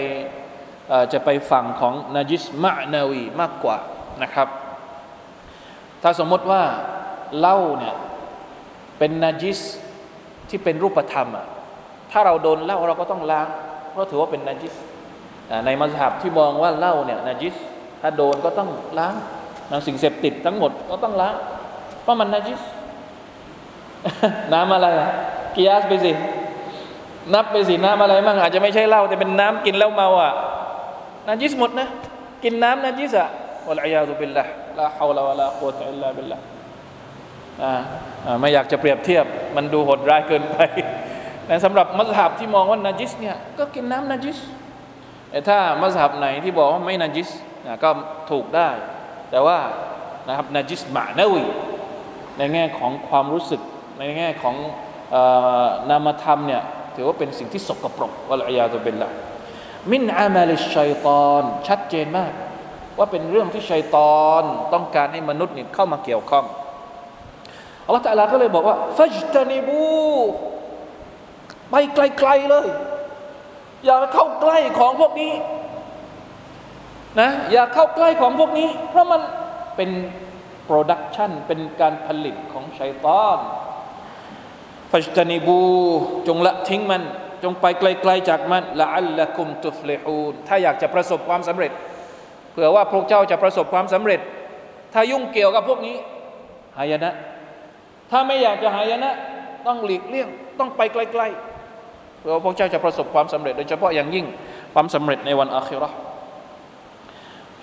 [1.13, 3.77] จะไปฝั่งของนาจิสมะนาวีมากกว่า
[4.23, 4.47] นะครับ
[6.03, 6.61] ถ้าสมมติว่า
[7.39, 7.95] เหล้าเนี่ย
[8.97, 9.59] เป็นนาจิส
[10.49, 11.47] ที่เป็นรูปธรรมอะ
[12.11, 13.47] ถ้าเราโดนเหล้าเราก็ต้องล้าง
[13.91, 14.73] เพราะถือว่าเป็นนาจิส
[15.65, 17.55] ในมัสยิดที่มองว่าเหล้าเนี่ยนาจิส
[18.01, 18.69] ถ้าโดนก็ต้อง
[18.99, 19.13] ล้าง
[19.87, 21.35] สิ่งเสพติดทั้งหมดก็ต้องล้าง
[22.03, 22.61] เพราะมันนาจิส
[24.53, 24.87] น้ำอะไร
[25.55, 26.11] กิยาสไปสิ
[27.33, 30.33] นับไปสิน้ำอะไรมั่งอาจจะไม่ใช่เหล้าแต่เป็นน้ำกินแล้วเมาอะ
[31.27, 31.87] นาจิสหมดนะ
[32.43, 33.27] กินน้ำนาจิสอะ
[33.67, 34.43] วะลัยาตุบิลละ
[34.79, 36.37] ลาฮาวลาวะลากุวะตอิลลาบิลละ
[37.63, 39.25] อ่าไม่อยากจะเปรียบเทียบ
[39.55, 40.57] มันดูโหดร้ายเกินไป
[41.45, 44.37] แต่สำหรับมัซฮับที่มองว่านาจิสเนี่ยก็กินน้ำนาจิส
[45.31, 47.29] แต่ถ้ามัซฮับไหนที่บอกว่าไม่นาจิส
[47.83, 47.89] ก็
[48.31, 48.69] ถูกได้
[49.31, 49.57] แต่ว่า
[50.27, 51.43] นะครับนาจิส معنوي
[52.41, 53.61] ในแง่ของความรู้สึก
[53.99, 54.55] ในแง่ของ
[55.89, 56.61] นามธรรมเนี่ย
[56.95, 62.31] ถือว่าเป็นสิ่งที่สกปรกوالعياذ بالله من عمل الشيطان ชัดเจนมาก
[62.97, 66.45] ว่าเป็นเรื่องที่ชัยตอนต้องการให้มนุษย์เนี่ยเข้ามาเกี่ยวข้อง
[67.85, 69.83] อัลลอฮฺตะลาก็เลยบอกว่าفاجتنبوه
[71.71, 72.67] ไปไกลๆเลย
[73.85, 75.33] อย่าเข้าใกล้ของพวกนี้
[77.19, 79.21] นะอย่าเข้าใกล้ของพวกนี้ เพราะมัน
[79.75, 79.89] เป็น
[80.73, 83.37] production เป็นการผลิตของชัยตอน
[84.91, 85.61] فاجتنبوه
[86.27, 87.03] จงละทิ้งมัน
[87.43, 91.71] จงไปไกลๆจากมันلعلكم تفلحون ถ้าอยากจะประสบความสำเร็จ
[92.51, 94.19] เผื่อว่าพระเจ้าจะประสบความสำเร็จ
[94.93, 95.95] ถ้ายุ่งเกี่ยวกับพวกนี้
[96.77, 97.13] หายนะ
[98.11, 99.11] ถ้าไม่อยากจะหายนะ
[99.67, 100.27] ต้องหลีกเลี่ยง
[100.59, 104.25] ต้องไปไกลๆเพื่อว่าพระเจ้าจะประสบความสำเร็จ โดยเฉพาะอย่างยิ่ง
[104.73, 105.89] ความสำเร็จในวันอาคิรอ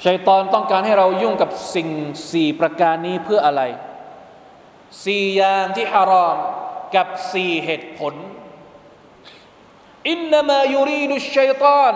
[0.05, 1.88] ชัยตอนต้องการให้เรายุ่งกับสิ่ง
[2.32, 3.62] สี่ประการนี้เพื่ออะไร
[5.05, 6.36] สี่อย่างที่ฮารอม
[6.96, 8.14] กับสี่เหตุผล
[10.09, 11.94] อินนามายูรีดุชัยตอน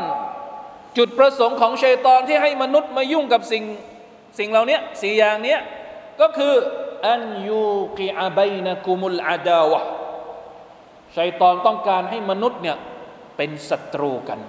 [0.99, 3.65] จุดประสงค์ของชัยตอนที่ให้มนุษย์มายุ่งกับสิ่ง
[4.39, 5.57] สิ่งเหล่านี้สี่อย่างนี้
[6.21, 6.55] ก็คือ
[7.09, 7.65] อันยู
[7.99, 9.81] กิอาบัยนะกุมุลอาดาวะ
[11.17, 12.77] ชัยตอนต้องการให้มนุษย์เนี่ย
[13.37, 14.41] เป็นศัตรูกัน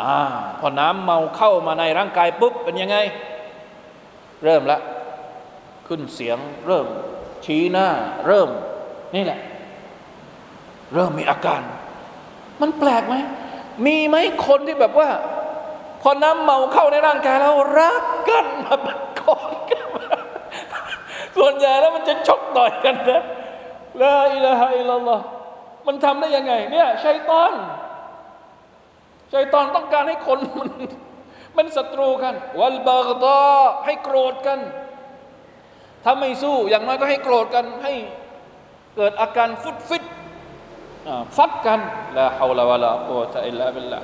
[0.00, 0.16] อ่า
[0.60, 2.96] พอน้ำเมาเข้ามาในร่างกายปุ๊บเป็นยังไง
[4.44, 4.78] เริ่มละ
[5.86, 6.86] ขึ้นเสียงเริ่ม
[7.44, 7.88] ชี้หน้า
[8.26, 8.48] เริ่ม
[9.14, 9.40] นี่แหละ
[10.94, 11.62] เริ่มมีอาการ
[12.60, 13.14] มันแปลกไหม
[13.86, 15.10] มีไหมคนที่แบบว่า
[16.02, 19.86] พอน้ำเมาเข้าในร่างกายแล้วรักกันมาบัดกอดกัน
[21.36, 23.22] ส่วนใหญ่แล้วมันจะชกต่อยกันนะ
[24.02, 25.20] ลาอิลาฮะอิลลัลลอฮ
[25.86, 27.52] มันทำได้ยังไง เนี่ยชัยตอน
[29.32, 30.68] ชัยตอนต้องการให้คนมัน
[31.56, 33.38] มันศัตรูกัน วัลบากตอ
[33.86, 34.58] ให้โกรธกัน
[36.04, 37.92] ถ้าไม่สู้อย่างน้อยก็ให้โกรธกัน ให้
[38.96, 40.04] เกิดอาการฟุดฟิต
[41.36, 41.80] ฟัดกัน
[42.18, 44.00] ละฮาวลาวะลาโอตะอิลลาบิลละ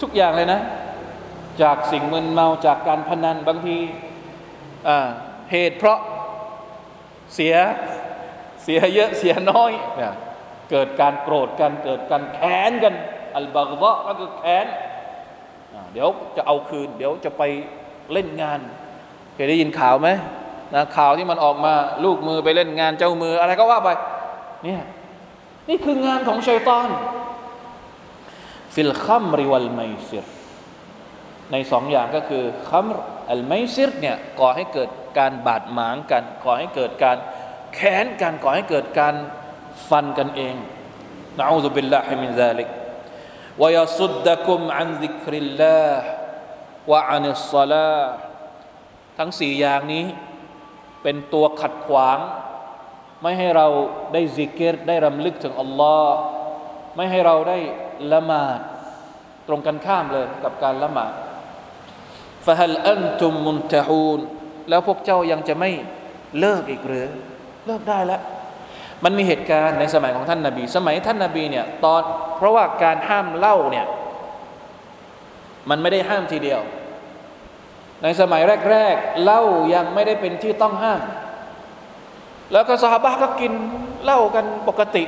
[0.00, 0.60] ทุกอย่างเลยนะ
[1.62, 3.76] จากสิ่งมึนเมาจากการพนันบางที
[5.50, 5.98] เหตุเพราะ
[7.34, 7.56] เสีย
[8.62, 10.14] เสียเยอะเสียน้อยเนี่ย
[10.70, 12.94] เกิดการโกรธกันเกิดการแค้นกัน
[13.36, 14.66] อัลบากดะก็คือแค้น
[15.92, 17.42] เดี๋ยวจะเอาคืน เดี๋ยวจะไป
[18.12, 18.60] เล่นงาน
[19.34, 20.08] เคยได้ยินข่าวไหม
[20.74, 21.74] นะข่าวที่มันออกมา
[22.04, 23.88] ลูกมือไปเล่นงานเจ้ามืออะไรก็ว่าไป
[24.64, 24.82] เนี่ย
[25.68, 26.88] นี่คืองานของชัยตอน
[28.74, 30.24] ฟิลคัมริวัลไมซิร
[31.52, 32.86] ในสองอย่างก็คือคัม
[33.30, 37.16] อัลไมซิรเนี่ยก่อให้เกิดการบาดหมางกันก่อให้เกิดการ
[37.74, 39.14] แค้นกันก่อให้เกิดการ
[39.88, 40.54] ฟันกันเอง
[41.38, 42.68] نعوذ بالله من ذلك
[43.61, 45.91] ويصدكم عن ذكر الله
[46.91, 48.05] وعن الصلاة
[49.17, 50.05] ทั้งสี่อย่างนี้
[51.03, 52.17] เป็นตัวขัดขวาง
[53.21, 53.67] ไม่ให้เรา
[54.13, 56.17] ได้ซิกเกตได้รำลึกถึงอัลลอฮ์
[56.95, 57.57] ไม่ให้เราได้
[58.11, 58.59] ละหมาด
[59.47, 61.13] ตรงกันข้ามเลยกับการละหมาด
[62.45, 64.19] ฟะฮัลอันตุมมุนตะฮูน
[64.69, 65.71] แล้วพวกเจ้ายังจะไม่
[66.39, 67.07] เลิกอีกหรือ
[67.65, 68.21] เลิกได้แล้ว
[69.04, 72.02] มันมีเหตุการณ์ในสมัยของท่านนาบี สมัยท่านนาบีเนี่ยตอน
[72.36, 73.86] เพราะว่าการห้ามเหล้าเนี่ย
[75.70, 76.60] มันไม่ได้ห้ามทีเดียว
[78.02, 79.42] ในสมัยแรกๆเหล้า
[79.74, 81.00] ยังไม่ได้เป็นที่ต้องห้าม
[82.52, 83.52] แล้วก็สหบะก็กิน
[84.04, 85.04] เหล้ากันปกติ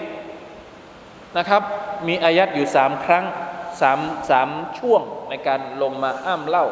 [1.39, 1.62] นะครับ
[2.09, 3.24] มีอายัดอยู่สามครั้ง
[3.80, 3.99] สาม
[4.30, 6.66] สามช่วงในการลงมาห้ามเหล้า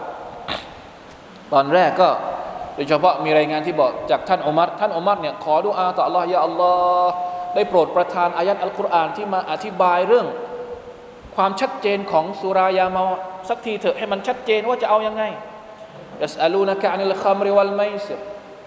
[1.52, 2.08] ตอนแรกก็
[2.76, 6.72] โดยเฉพาะมีรายงานที่บอกจากท่านอุมัรท่านอุมัรเนี่ยขอดุอาต่อ Allah ยาอัลลอ
[7.04, 7.12] ฮ์
[7.54, 10.26] ได้โปรดประทานอายะห์อัลกุรอานที่มาอธิบายเรื่อง
[11.36, 13.04] ความชัดเจนของสุรายาเมา
[13.48, 15.22] สักทีเถอะให้มันชัดเจนว่าจะเอายังไง
[16.22, 18.18] يسألونك عن الخمر والميسر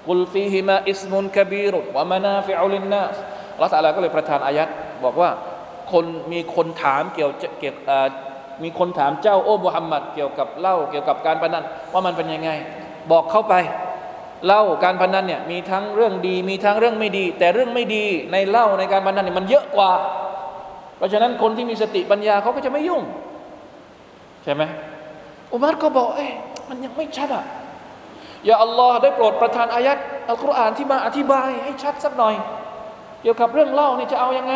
[0.07, 3.15] قل فيهما إثم كبير ومنافع للناس
[3.53, 4.67] อัลลอฮฺตะลาก็เลยประทานอายะห์
[5.03, 5.30] บอกว่า
[5.91, 7.76] คนมีคนถามเกี่ยวเกี่ยว
[8.64, 12.49] มีคนถามเจ้าโอ้มุฮัมมัดเกี่ยวกับเหล้าเกี่ยวกับการพนันว่ามันเป็นยังไง
[13.12, 13.53] บอกเข้าไป
[14.45, 19.91] เหล้าการพนันเนี่ยมีทั้งเรื่องดี มีทั้งเรื่องไม่ดี แต่เรื่องไม่ดีในเหล้าในการพนันเนี่ยมันเยอะกว่า
[20.97, 23.01] เพราะฉะนั้นคนที่มีสติปัญญาเขาก็จะไม่ยุ่ง
[24.43, 24.63] ใช่ไหม
[25.51, 26.31] อุมัรก็บอกเอ๊ะ
[26.69, 27.45] มันยังไม่ชัดอะ
[28.45, 29.97] อย่าอัลลอฮ์ได้โปรดประทานอายัด
[30.29, 32.35] อัลกุรอานที่มาอธิบายให้ชัดสักหน่อย
[33.21, 34.55] เกี่ยวกับเรื่องเล้านี่จะเอายังไง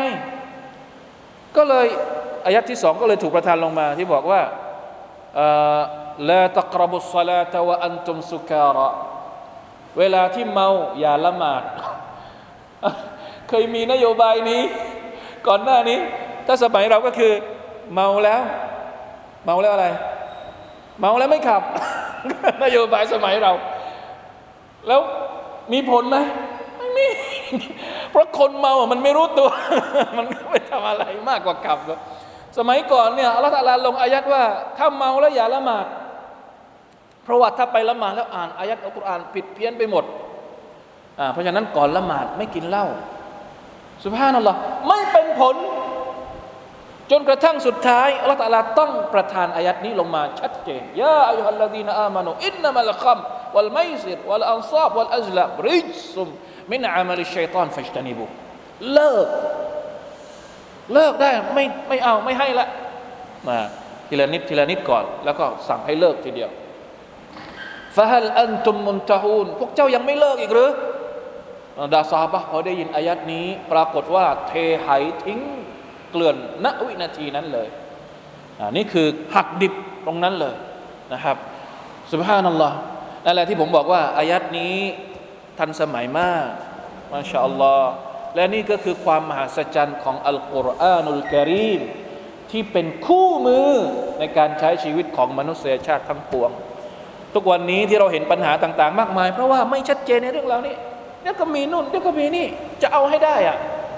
[1.56, 1.88] ก็เลย
[2.46, 4.42] อายัดที่สองก็เลยถูกประทานลงมาที่บอกว่า
[6.30, 8.90] ลาตกรบุสลาตวะอันตุมสุการะ
[10.00, 10.68] เวลาที่เมา
[11.00, 11.64] อย่าละหมาด
[13.50, 14.62] เคยมีนโยบายนี้
[15.48, 16.00] ก่อนหน้านี้
[16.48, 17.32] ถ้าสมัยเราก็คือ
[17.94, 18.42] เมาแล้ว
[19.46, 19.88] เมาแล้วอะไร
[21.00, 21.62] เมาแล้วไม่ขับ
[22.64, 23.54] นโยบายสมัยเรา
[24.88, 25.02] แล้ว
[25.74, 26.18] มีผลไหม
[26.78, 27.08] ไม่มี
[28.12, 29.50] เพราะคนเมาอะมันไม่รู้ตัว
[30.18, 31.80] มันไม่ทำอะไรมากกว่าขับ
[32.58, 34.44] สมัยก่อนเนี่ยอัลลอฮฺตาลาลงอายัดว่า
[34.78, 35.86] ถ้าเมาแล้วอย่าละหมาด
[37.24, 40.04] เพราะว่าถ้าไปละหมาดแล้วอ่านอายัดอัลกุรอานผิดเพี้ยนไปหมด
[41.34, 42.86] เพราะฉะนั้นก่อนละหมาดไม่กินเหล้า
[44.04, 44.56] สุภาพนั่นหรอ
[44.88, 45.56] ไม่เป็นผล
[47.12, 53.20] จนกระทั่งสุดท้ายอัลลอฮฺตาลาต้องประทานอายัดนี้ลงมาชัดเจนยาอัยฮัลลดีนอามานุอินนัมัลคัม
[53.56, 56.28] วัลไมซิรวัลอันซาบวัลอัจลับริจซุม
[56.72, 58.26] มินอามัลชัยตานฟัจตานิบุ
[58.94, 59.28] เลิก
[60.94, 62.68] เลิกได้ไม่ไม่เอาไม่ให้ละ
[63.48, 63.58] มา
[64.08, 66.50] ทีละนิดทีละนิดก่อน แล้วก็สั่งให้เลิกทีเดียว
[67.96, 70.72] ฟะฮัลอันตุมมุนตะฮูนพวกเจ้ายังไม่เลิกอีกหรือ
[71.94, 74.54] ดาซาบะพอได้ยินอายัดนี้ ปรากฏว่าเท
[74.86, 75.40] หายทิ้ง
[76.12, 77.68] เกลื่อนณวินาทีนั้นเลย
[78.60, 79.74] อันนี้คือหักดิบ
[80.06, 80.56] ตรงนั้นเลย
[81.14, 81.38] นะครับ
[82.12, 82.78] สุบฮานัลลอฮ์
[83.26, 84.76] นั่นแหละที่ผมบอกว่าอายัดนี้
[85.60, 86.48] ทันสมัยมาก
[87.12, 87.92] มาชาอัลลอฮ์
[88.36, 91.82] และนี่ก็คือความมหัศจรรย์ของอัลกุรอานุลกิริม
[92.52, 93.72] ที่เป็นคู่มือ
[94.20, 96.52] ในการใช้ชีวิตของมนุษยชาติทั้งปวง
[97.35, 100.75] ทุกวันนี้ที่เราเห็นปัญหาต่างๆ มากมาย เพราะว่าไม่ชัดเจนในเรื่องเหล่านี้
[101.23, 102.47] เดี๋ยวก็มีนู่นเดี๋ยวก็มีนี่
[102.83, 103.57] จะเอาให้ได้อะ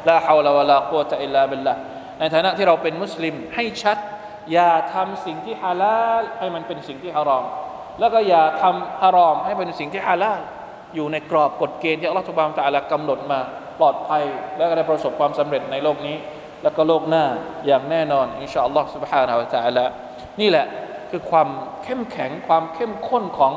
[0.09, 1.74] ลาฮาวลาวะลากุวะตะอิลลาบิลละ
[2.18, 3.99] ในฐานะที่เราเป็นมุสลิมให้ชัด
[4.53, 7.45] อย่าทำสิ่งที่ฮาลาลให้มันเป็นสิ่งที่ฮารอม
[8.01, 10.41] แล้วก็อย่าทำฮารอมให้เป็นสิ่งที่ฮาลาล
[10.95, 13.41] อยู่ในกรอบกฎเกณฑ์ที่อัลลอฮฺทุบานตะอัลากำหนดมา
[13.80, 14.22] ปลอดภัย
[14.57, 16.16] และก็ได้ประสบความสำเร็จในโลกนี้
[16.62, 17.24] แล้วก็โลกหน้า
[17.66, 19.84] อย่างแน่นอนอินชาอัลลอฮฺ سبحانه และ تعالى
[20.41, 20.66] นี่แหละ
[21.11, 21.49] คือความ
[21.84, 23.53] เข้มแข็งความเข้มข้นของ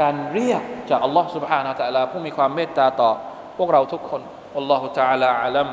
[0.00, 3.10] การเรียกจากอัลลอฮ์ سبحانه และ تعالى ผู้มีความเมตตาต่อ
[3.58, 4.22] พวกเราทุกคน
[4.58, 5.68] อัลลอฮฺ تعالى أعلم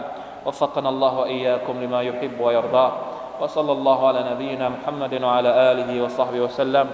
[0.46, 2.88] وفقنا الله وإياكم لما يحب ويرضى
[3.42, 6.88] وصلى الله على نبينا محمد وعلى آله وصحبه وسلم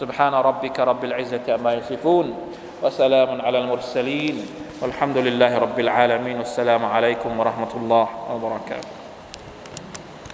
[0.00, 2.26] سبحان ربك رب العزة أما يصفون
[2.82, 4.36] وسلام على المرسلين
[4.82, 8.92] والحمد لله رب العالمين والسلام عليكم ورحمة الله وبركاته